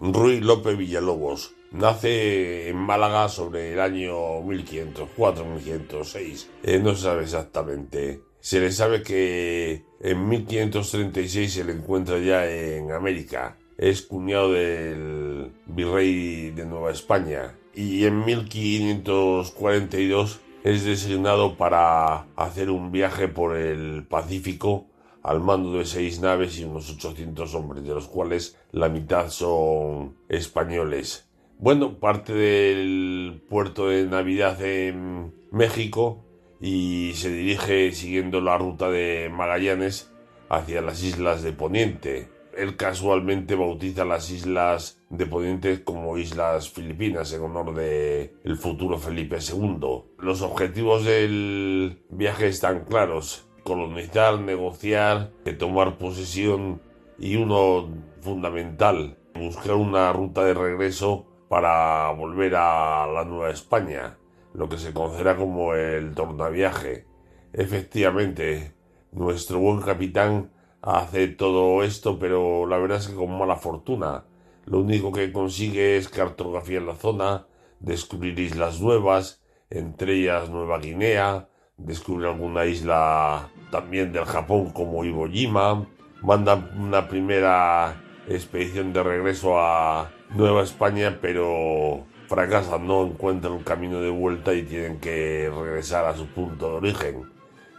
Ruy 0.00 0.40
López 0.40 0.78
Villalobos 0.78 1.54
nace 1.70 2.70
en 2.70 2.78
Málaga 2.78 3.28
sobre 3.28 3.74
el 3.74 3.80
año 3.80 4.40
1504, 4.40 5.44
1506. 5.44 6.50
Eh, 6.62 6.78
no 6.78 6.94
se 6.94 7.02
sabe 7.02 7.24
exactamente. 7.24 8.22
Se 8.40 8.58
le 8.58 8.72
sabe 8.72 9.02
que 9.02 9.84
en 10.00 10.26
1536 10.30 11.52
se 11.52 11.64
le 11.64 11.72
encuentra 11.72 12.18
ya 12.20 12.50
en 12.50 12.90
América 12.90 13.58
es 13.80 14.02
cuñado 14.02 14.52
del 14.52 15.52
virrey 15.64 16.50
de 16.50 16.66
Nueva 16.66 16.90
España 16.90 17.56
y 17.74 18.04
en 18.04 18.26
1542 18.26 20.40
es 20.64 20.84
designado 20.84 21.56
para 21.56 22.26
hacer 22.36 22.68
un 22.68 22.92
viaje 22.92 23.26
por 23.26 23.56
el 23.56 24.04
Pacífico 24.06 24.84
al 25.22 25.40
mando 25.40 25.78
de 25.78 25.86
seis 25.86 26.20
naves 26.20 26.58
y 26.58 26.64
unos 26.64 26.90
800 26.90 27.54
hombres, 27.54 27.84
de 27.84 27.94
los 27.94 28.06
cuales 28.06 28.58
la 28.70 28.90
mitad 28.90 29.30
son 29.30 30.14
españoles. 30.28 31.30
Bueno, 31.58 31.98
parte 31.98 32.34
del 32.34 33.42
puerto 33.48 33.88
de 33.88 34.04
Navidad 34.04 34.62
en 34.62 35.32
México 35.52 36.22
y 36.60 37.12
se 37.14 37.30
dirige 37.30 37.92
siguiendo 37.92 38.42
la 38.42 38.58
ruta 38.58 38.90
de 38.90 39.30
Magallanes 39.32 40.12
hacia 40.50 40.82
las 40.82 41.02
islas 41.02 41.42
de 41.42 41.52
Poniente 41.52 42.39
él 42.56 42.76
casualmente 42.76 43.54
bautiza 43.54 44.04
las 44.04 44.30
islas 44.30 45.00
de 45.08 45.26
Poniente 45.26 45.84
como 45.84 46.18
Islas 46.18 46.70
Filipinas 46.70 47.32
en 47.32 47.42
honor 47.42 47.74
de 47.74 48.34
el 48.44 48.56
futuro 48.56 48.98
Felipe 48.98 49.38
II. 49.38 50.04
Los 50.18 50.42
objetivos 50.42 51.04
del 51.04 52.02
viaje 52.10 52.48
están 52.48 52.84
claros: 52.84 53.48
colonizar, 53.64 54.40
negociar, 54.40 55.30
tomar 55.58 55.98
posesión 55.98 56.80
y 57.18 57.36
uno 57.36 57.88
fundamental, 58.20 59.18
buscar 59.34 59.74
una 59.74 60.12
ruta 60.12 60.44
de 60.44 60.54
regreso 60.54 61.26
para 61.48 62.10
volver 62.12 62.54
a 62.56 63.06
la 63.06 63.24
Nueva 63.24 63.50
España, 63.50 64.16
lo 64.54 64.68
que 64.68 64.78
se 64.78 64.92
conocerá 64.92 65.36
como 65.36 65.74
el 65.74 66.14
tornaviaje. 66.14 67.06
Efectivamente, 67.52 68.74
nuestro 69.12 69.58
buen 69.58 69.80
capitán 69.80 70.52
hace 70.82 71.28
todo 71.28 71.82
esto, 71.82 72.18
pero 72.18 72.66
la 72.66 72.78
verdad 72.78 72.98
es 72.98 73.08
que 73.08 73.14
con 73.14 73.36
mala 73.36 73.56
fortuna. 73.56 74.24
Lo 74.66 74.80
único 74.80 75.12
que 75.12 75.32
consigue 75.32 75.96
es 75.96 76.08
cartografiar 76.08 76.82
la 76.82 76.94
zona, 76.94 77.46
descubrir 77.80 78.38
islas 78.38 78.80
nuevas, 78.80 79.42
entre 79.70 80.14
ellas 80.14 80.50
Nueva 80.50 80.78
Guinea, 80.78 81.48
descubrir 81.76 82.28
alguna 82.28 82.66
isla 82.66 83.50
también 83.70 84.12
del 84.12 84.24
Japón 84.24 84.70
como 84.70 85.04
Iwo 85.04 85.28
Jima, 85.28 85.86
manda 86.22 86.70
una 86.76 87.08
primera 87.08 88.02
expedición 88.28 88.92
de 88.92 89.02
regreso 89.02 89.58
a 89.58 90.10
Nueva 90.34 90.62
España, 90.62 91.18
pero 91.20 92.04
fracasan, 92.28 92.86
no 92.86 93.06
encuentran 93.06 93.54
un 93.54 93.64
camino 93.64 94.00
de 94.00 94.10
vuelta 94.10 94.54
y 94.54 94.62
tienen 94.62 95.00
que 95.00 95.50
regresar 95.50 96.04
a 96.04 96.16
su 96.16 96.26
punto 96.26 96.70
de 96.70 96.76
origen. 96.76 97.32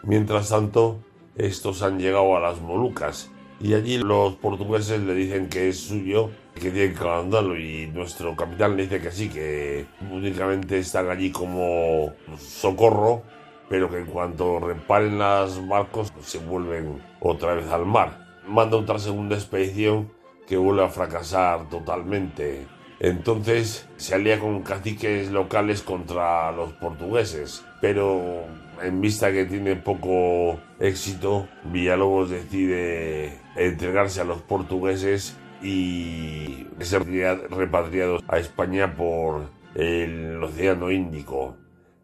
Mientras 0.04 0.50
tanto, 0.50 1.00
estos 1.36 1.82
han 1.82 2.00
llegado 2.00 2.36
a 2.36 2.40
las 2.40 2.62
Molucas 2.62 3.32
y 3.60 3.76
allí 3.76 3.98
los 4.00 4.36
portugueses 4.36 5.00
le 5.02 5.14
dicen 5.14 5.48
que 5.48 5.70
es 5.70 5.80
suyo, 5.80 6.32
que 6.56 6.72
tienen 6.72 6.96
que 6.96 7.04
mandarlo 7.04 7.58
y 7.58 7.88
nuestro 7.88 8.36
capitán 8.36 8.76
le 8.76 8.84
dice 8.84 9.00
que 9.00 9.12
sí, 9.12 9.30
que 9.30 9.86
únicamente 10.12 10.80
están 10.80 11.10
allí 11.10 11.32
como 11.32 12.14
socorro, 12.40 13.22
pero 13.70 13.90
que 13.90 14.00
en 14.00 14.08
cuanto 14.08 14.60
reparen 14.60 15.20
los 15.20 15.68
barcos 15.68 16.12
se 16.22 16.40
vuelven 16.40 17.02
otra 17.20 17.54
vez 17.54 17.68
al 17.68 17.86
mar. 17.86 18.26
Manda 18.48 18.78
otra 18.78 18.98
segunda 18.98 19.36
expedición 19.36 20.12
que 20.48 20.58
vuelve 20.58 20.84
a 20.84 20.90
fracasar 20.90 21.70
totalmente. 21.70 22.66
Entonces 23.00 23.88
se 23.98 24.16
alía 24.16 24.40
con 24.40 24.62
caciques 24.64 25.32
locales 25.32 25.84
contra 25.84 26.52
los 26.52 26.74
portugueses, 26.74 27.64
pero 27.80 28.44
en 28.82 29.02
vista 29.02 29.32
que 29.32 29.46
tiene 29.46 29.76
poco 29.76 30.60
éxito, 30.82 31.48
Villalobos 31.66 32.30
decide 32.30 33.40
entregarse 33.56 34.22
a 34.22 34.26
los 34.26 34.42
portugueses 34.42 35.38
y 35.62 36.68
ser 36.80 37.06
repatriados 37.50 38.24
a 38.28 38.40
España 38.40 38.96
por 38.96 39.50
el 39.76 40.44
Océano 40.44 40.92
Índico. 40.92 41.56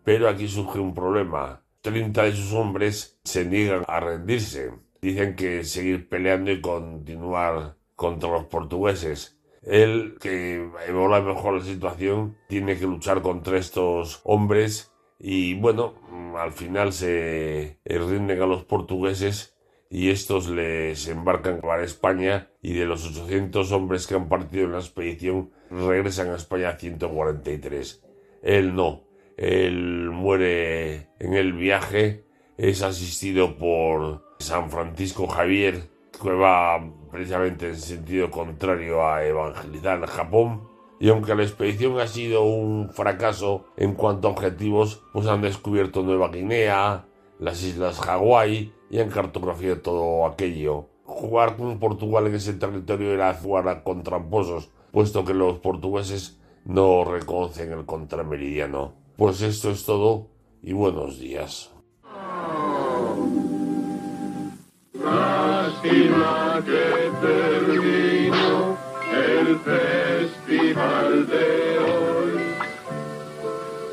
Pero 0.03 0.30
aquí 0.30 0.47
surge 0.47 0.80
un 0.80 0.93
problema. 0.93 1.63
30 1.82 2.23
de 2.23 2.32
sus 2.34 2.53
hombres 2.53 3.19
se 3.23 3.45
niegan 3.45 3.84
a 3.88 3.99
rendirse. 3.99 4.71
Dicen 5.01 5.36
que 5.36 5.63
seguir 5.63 6.07
peleando 6.07 6.51
y 6.51 6.61
continuar 6.61 7.75
contra 7.95 8.30
los 8.30 8.45
portugueses. 8.45 9.39
Él, 9.63 10.15
que 10.21 10.69
evalúa 10.88 11.21
mejor 11.21 11.55
la 11.55 11.63
situación, 11.63 12.38
tiene 12.47 12.78
que 12.78 12.86
luchar 12.86 13.21
contra 13.21 13.57
estos 13.57 14.21
hombres 14.23 14.93
y 15.20 15.55
bueno, 15.55 15.93
al 16.38 16.51
final 16.51 16.93
se 16.93 17.80
rinden 17.86 18.41
a 18.41 18.45
los 18.45 18.63
portugueses 18.63 19.57
y 19.89 20.09
estos 20.09 20.49
les 20.49 21.07
embarcan 21.07 21.61
para 21.61 21.84
España 21.84 22.49
y 22.61 22.74
de 22.74 22.86
los 22.86 23.05
800 23.05 23.72
hombres 23.72 24.05
que 24.05 24.15
han 24.15 24.30
partido 24.30 24.65
en 24.65 24.74
la 24.74 24.80
expedición 24.80 25.51
regresan 25.72 26.30
a 26.30 26.36
España 26.36 26.78
143. 26.78 28.03
Él 28.43 28.76
no, 28.76 29.03
él 29.38 30.09
muere 30.11 31.09
en 31.20 31.34
el 31.34 31.53
viaje, 31.53 32.26
es 32.57 32.82
asistido 32.82 33.57
por 33.57 34.24
San 34.39 34.70
Francisco 34.70 35.28
Javier, 35.28 35.89
que 36.22 36.32
va 36.32 36.80
precisamente 37.11 37.70
en 37.70 37.78
sentido 37.78 38.30
contrario 38.30 39.05
a 39.05 39.26
evangelizar 39.26 40.05
Japón 40.05 40.76
y 40.99 41.09
aunque 41.09 41.35
la 41.35 41.43
expedición 41.43 41.99
ha 41.99 42.07
sido 42.07 42.43
un 42.43 42.89
fracaso 42.89 43.65
en 43.77 43.93
cuanto 43.93 44.27
a 44.27 44.31
objetivos, 44.31 45.03
pues 45.13 45.27
han 45.27 45.41
descubierto 45.41 46.01
Nueva 46.01 46.29
Guinea, 46.29 47.05
las 47.39 47.63
islas 47.63 47.99
Hawái 47.99 48.73
y 48.89 48.99
han 48.99 49.09
cartografiado 49.09 49.81
todo 49.81 50.25
aquello. 50.25 50.87
Jugar 51.03 51.55
con 51.55 51.79
Portugal 51.79 52.27
en 52.27 52.35
ese 52.35 52.53
territorio 52.53 53.13
era 53.13 53.33
jugar 53.33 53.83
con 53.83 54.03
tramposos, 54.03 54.69
puesto 54.91 55.23
que 55.23 55.33
los 55.33 55.59
portugueses 55.59 56.39
no 56.65 57.05
reconocen 57.05 57.71
el 57.71 57.85
contrameridiano. 57.85 58.93
Pues 59.15 59.41
esto 59.41 59.69
es 59.71 59.85
todo 59.85 60.27
y 60.61 60.73
buenos 60.73 61.19
días. 61.19 61.71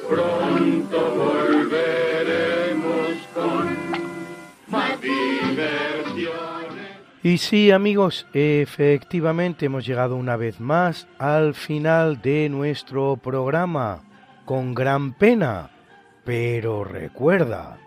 Pronto 0.08 1.14
volveremos 1.16 3.16
con. 3.34 3.74
Y 7.22 7.38
sí, 7.38 7.70
amigos, 7.70 8.26
efectivamente 8.34 9.64
hemos 9.64 9.86
llegado 9.86 10.14
una 10.14 10.36
vez 10.36 10.60
más 10.60 11.08
al 11.18 11.54
final 11.54 12.20
de 12.20 12.50
nuestro 12.50 13.16
programa, 13.16 14.02
con 14.44 14.74
gran 14.74 15.14
pena. 15.14 15.70
Pero 16.26 16.84
recuerda, 16.84 17.78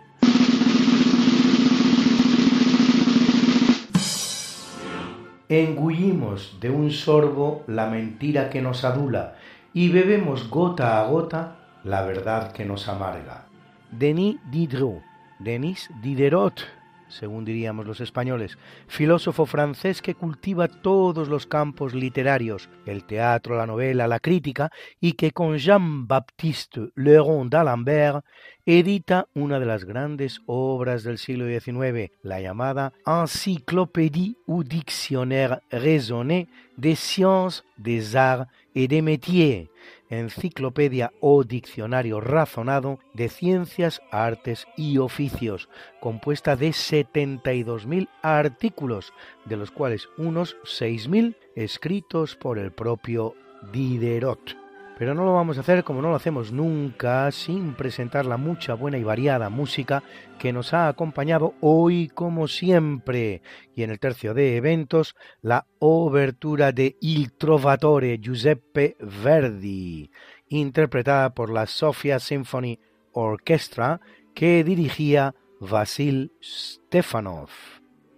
engullimos 5.48 6.58
de 6.60 6.70
un 6.70 6.90
sorbo 6.90 7.64
la 7.66 7.88
mentira 7.88 8.50
que 8.50 8.60
nos 8.60 8.84
adula 8.84 9.36
y 9.72 9.88
bebemos 9.88 10.50
gota 10.50 11.00
a 11.00 11.08
gota 11.08 11.56
la 11.84 12.02
verdad 12.02 12.52
que 12.52 12.64
nos 12.64 12.88
amarga. 12.88 13.46
Denis 13.90 14.36
Diderot, 14.50 15.02
Denis 15.38 15.88
Diderot, 16.02 16.60
según 17.08 17.44
diríamos 17.44 17.86
los 17.86 18.00
españoles, 18.00 18.58
filósofo 18.86 19.46
francés 19.46 20.02
que 20.02 20.14
cultiva 20.14 20.68
todos 20.68 21.28
los 21.28 21.46
campos 21.46 21.94
literarios, 21.94 22.68
el 22.86 23.04
teatro, 23.04 23.56
la 23.56 23.66
novela, 23.66 24.06
la 24.06 24.20
crítica, 24.20 24.70
y 25.00 25.12
que 25.12 25.32
con 25.32 25.58
Jean-Baptiste 25.58 26.90
Leron 26.96 27.50
d'Alembert 27.50 28.24
edita 28.66 29.28
una 29.34 29.58
de 29.58 29.66
las 29.66 29.84
grandes 29.84 30.42
obras 30.46 31.02
del 31.02 31.18
siglo 31.18 31.46
XIX, 31.46 32.12
la 32.22 32.40
llamada 32.40 32.92
Encyclopédie 33.06 34.36
ou 34.46 34.62
Dictionnaire 34.62 35.60
raisonné 35.70 36.48
des 36.76 36.94
sciences, 36.94 37.64
des 37.78 38.14
arts 38.14 38.46
et 38.74 38.86
des 38.86 39.00
métiers, 39.02 39.70
enciclopedia 40.10 41.12
o 41.20 41.44
diccionario 41.44 42.20
razonado 42.20 42.98
de 43.14 43.28
ciencias, 43.28 44.00
artes 44.10 44.66
y 44.76 44.98
oficios, 44.98 45.68
compuesta 46.00 46.56
de 46.56 46.68
72.000 46.68 48.08
artículos, 48.22 49.12
de 49.44 49.56
los 49.56 49.70
cuales 49.70 50.08
unos 50.16 50.56
6.000 50.64 51.36
escritos 51.54 52.36
por 52.36 52.58
el 52.58 52.72
propio 52.72 53.34
Diderot. 53.72 54.67
Pero 54.98 55.14
no 55.14 55.24
lo 55.24 55.32
vamos 55.32 55.56
a 55.56 55.60
hacer 55.60 55.84
como 55.84 56.02
no 56.02 56.08
lo 56.08 56.16
hacemos 56.16 56.50
nunca, 56.50 57.30
sin 57.30 57.74
presentar 57.74 58.26
la 58.26 58.36
mucha 58.36 58.74
buena 58.74 58.98
y 58.98 59.04
variada 59.04 59.48
música 59.48 60.02
que 60.40 60.52
nos 60.52 60.74
ha 60.74 60.88
acompañado 60.88 61.54
hoy 61.60 62.08
como 62.08 62.48
siempre. 62.48 63.40
Y 63.76 63.84
en 63.84 63.90
el 63.90 64.00
tercio 64.00 64.34
de 64.34 64.56
eventos, 64.56 65.14
la 65.40 65.66
obertura 65.78 66.72
de 66.72 66.96
Il 67.00 67.32
Trovatore 67.32 68.18
Giuseppe 68.18 68.96
Verdi, 68.98 70.10
interpretada 70.48 71.32
por 71.32 71.50
la 71.50 71.66
Sofia 71.66 72.18
Symphony 72.18 72.80
Orchestra 73.12 74.00
que 74.34 74.64
dirigía 74.64 75.36
Vasil 75.60 76.32
Stefanov. 76.42 77.50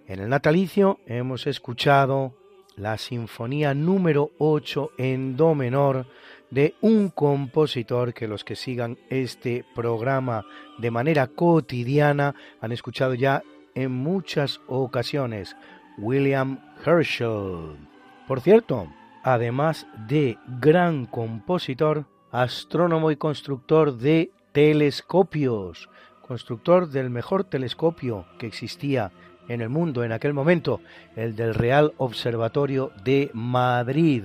En 0.06 0.20
el 0.20 0.30
natalicio 0.30 0.98
hemos 1.06 1.46
escuchado 1.46 2.34
la 2.76 2.96
Sinfonía 2.96 3.74
número 3.74 4.30
8 4.38 4.92
en 4.96 5.36
Do 5.36 5.54
menor 5.54 6.06
de 6.50 6.74
un 6.80 7.08
compositor 7.08 8.12
que 8.12 8.28
los 8.28 8.44
que 8.44 8.56
sigan 8.56 8.98
este 9.08 9.64
programa 9.74 10.44
de 10.78 10.90
manera 10.90 11.28
cotidiana 11.28 12.34
han 12.60 12.72
escuchado 12.72 13.14
ya 13.14 13.42
en 13.74 13.92
muchas 13.92 14.60
ocasiones, 14.66 15.56
William 15.98 16.58
Herschel. 16.84 17.76
Por 18.26 18.40
cierto, 18.40 18.88
además 19.22 19.86
de 20.08 20.38
gran 20.60 21.06
compositor, 21.06 22.06
astrónomo 22.32 23.10
y 23.10 23.16
constructor 23.16 23.96
de 23.96 24.32
telescopios, 24.52 25.88
constructor 26.26 26.88
del 26.88 27.10
mejor 27.10 27.44
telescopio 27.44 28.26
que 28.38 28.46
existía 28.46 29.12
en 29.48 29.60
el 29.60 29.68
mundo 29.68 30.04
en 30.04 30.12
aquel 30.12 30.32
momento, 30.32 30.80
el 31.16 31.34
del 31.34 31.54
Real 31.54 31.92
Observatorio 31.96 32.92
de 33.02 33.30
Madrid. 33.34 34.24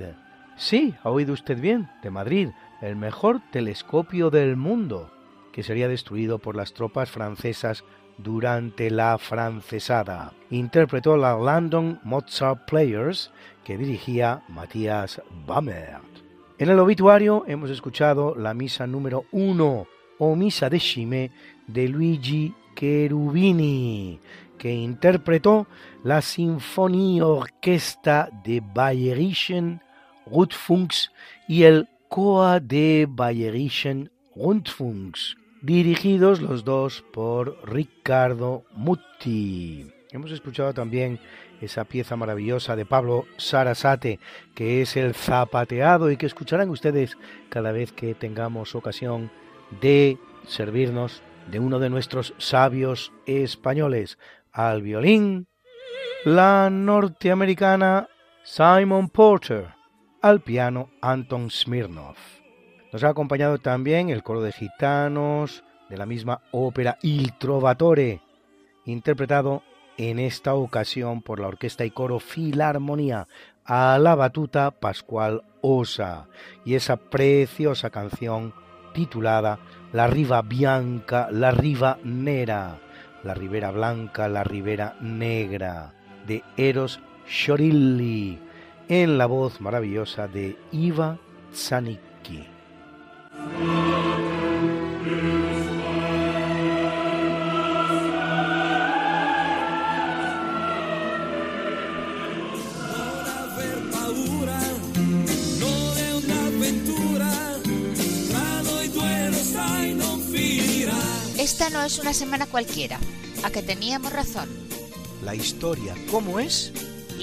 Sí, 0.58 0.96
ha 1.04 1.10
oído 1.10 1.34
usted 1.34 1.60
bien, 1.60 1.90
de 2.02 2.10
Madrid, 2.10 2.50
el 2.82 2.96
mejor 2.96 3.42
telescopio 3.52 4.30
del 4.30 4.56
mundo, 4.56 5.12
que 5.52 5.64
sería 5.64 5.88
destruido 5.88 6.40
por 6.40 6.56
las 6.56 6.74
tropas 6.74 7.10
francesas 7.12 7.84
durante 8.18 8.90
la 8.90 9.18
francesada. 9.18 10.32
Interpretó 10.50 11.18
la 11.18 11.36
London 11.36 12.00
Mozart 12.04 12.66
Players 12.66 13.32
que 13.66 13.78
dirigía 13.78 14.44
Matías 14.48 15.22
Bammert. 15.46 16.04
En 16.58 16.70
el 16.70 16.80
obituario 16.80 17.44
hemos 17.48 17.70
escuchado 17.70 18.34
la 18.36 18.54
misa 18.54 18.88
número 18.88 19.26
uno 19.32 19.88
o 20.20 20.36
misa 20.36 20.70
de 20.70 20.80
Chimé 20.80 21.32
de 21.68 21.90
Luigi 21.90 22.54
Cherubini, 22.76 24.20
que 24.58 24.72
interpretó 24.74 25.68
la 26.04 26.22
Sinfonía 26.22 27.26
Orquesta 27.26 28.30
de 28.44 28.62
Bayerischen 28.62 29.82
Rundfunks 30.26 31.12
y 31.48 31.64
el 31.64 31.88
Chor 32.10 32.62
de 32.62 33.08
Bayerischen 33.10 34.12
Rundfunks, 34.36 35.38
dirigidos 35.62 36.42
los 36.42 36.64
dos 36.64 37.04
por 37.14 37.58
Ricardo 37.68 38.64
Mutti. 38.74 39.92
Hemos 40.12 40.32
escuchado 40.32 40.74
también 40.74 41.20
esa 41.62 41.84
pieza 41.84 42.16
maravillosa 42.16 42.76
de 42.76 42.86
Pablo 42.86 43.26
Sarasate, 43.38 44.20
que 44.54 44.82
es 44.82 44.98
el 44.98 45.14
zapateado 45.14 46.10
y 46.10 46.18
que 46.18 46.26
escucharán 46.26 46.70
ustedes 46.70 47.18
cada 47.50 47.72
vez 47.72 47.92
que 47.92 48.16
tengamos 48.16 48.76
ocasión 48.76 49.32
de 49.82 50.18
servirnos 50.48 51.22
de 51.52 51.60
uno 51.60 51.80
de 51.80 51.90
nuestros 51.90 52.34
sabios 52.38 53.12
españoles, 53.26 54.18
al 54.52 54.82
violín, 54.82 55.48
la 56.24 56.70
norteamericana 56.72 58.08
Simon 58.44 59.10
Porter 59.10 59.75
al 60.26 60.42
piano 60.42 60.90
Anton 61.02 61.52
Smirnov. 61.52 62.16
Nos 62.92 63.04
ha 63.04 63.10
acompañado 63.10 63.60
también 63.60 64.10
el 64.10 64.24
coro 64.24 64.42
de 64.42 64.52
gitanos 64.52 65.64
de 65.88 65.98
la 65.98 66.08
misma 66.08 66.42
ópera 66.50 66.98
Il 67.04 67.38
Trovatore, 67.38 68.22
interpretado 68.86 69.62
en 69.98 70.18
esta 70.18 70.56
ocasión 70.56 71.22
por 71.22 71.40
la 71.40 71.48
orquesta 71.48 71.86
y 71.86 71.92
coro 71.92 72.20
Filarmonía 72.20 73.28
a 73.66 74.00
la 74.00 74.16
batuta 74.16 74.72
Pascual 74.72 75.44
Osa 75.62 76.28
y 76.66 76.74
esa 76.74 76.98
preciosa 76.98 77.92
canción 77.92 78.52
titulada 78.96 79.60
La 79.94 80.08
Riva 80.08 80.42
Bianca, 80.42 81.28
la 81.30 81.52
Riva 81.52 82.00
Nera, 82.04 82.80
la 83.24 83.36
Ribera 83.36 83.70
Blanca, 83.70 84.28
la 84.28 84.44
Ribera 84.44 84.96
Negra, 85.02 85.94
de 86.26 86.44
Eros 86.58 87.00
Shorilli, 87.28 88.40
en 88.90 89.18
la 89.18 89.26
voz 89.26 89.62
maravillosa 89.62 90.28
de 90.28 90.58
Iva 90.72 91.18
Zanicki. 91.54 92.46
Esta 111.38 111.70
no 111.70 111.84
es 111.84 112.00
una 112.00 112.14
semana 112.14 112.48
cualquiera, 112.48 113.00
a 113.44 113.52
que 113.52 113.62
teníamos 113.62 114.12
razón. 114.12 114.50
La 115.24 115.36
historia, 115.36 115.96
¿cómo 116.10 116.40
es? 116.40 116.74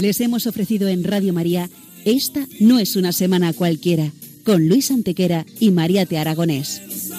Les 0.00 0.20
hemos 0.20 0.46
ofrecido 0.46 0.88
en 0.88 1.04
Radio 1.04 1.32
María 1.32 1.68
Esta 2.04 2.46
no 2.58 2.78
es 2.78 2.96
una 2.96 3.12
semana 3.12 3.52
cualquiera, 3.52 4.10
con 4.44 4.66
Luis 4.66 4.90
Antequera 4.90 5.44
y 5.58 5.70
María 5.70 6.06
Te 6.06 6.18
Aragonés. 6.18 7.09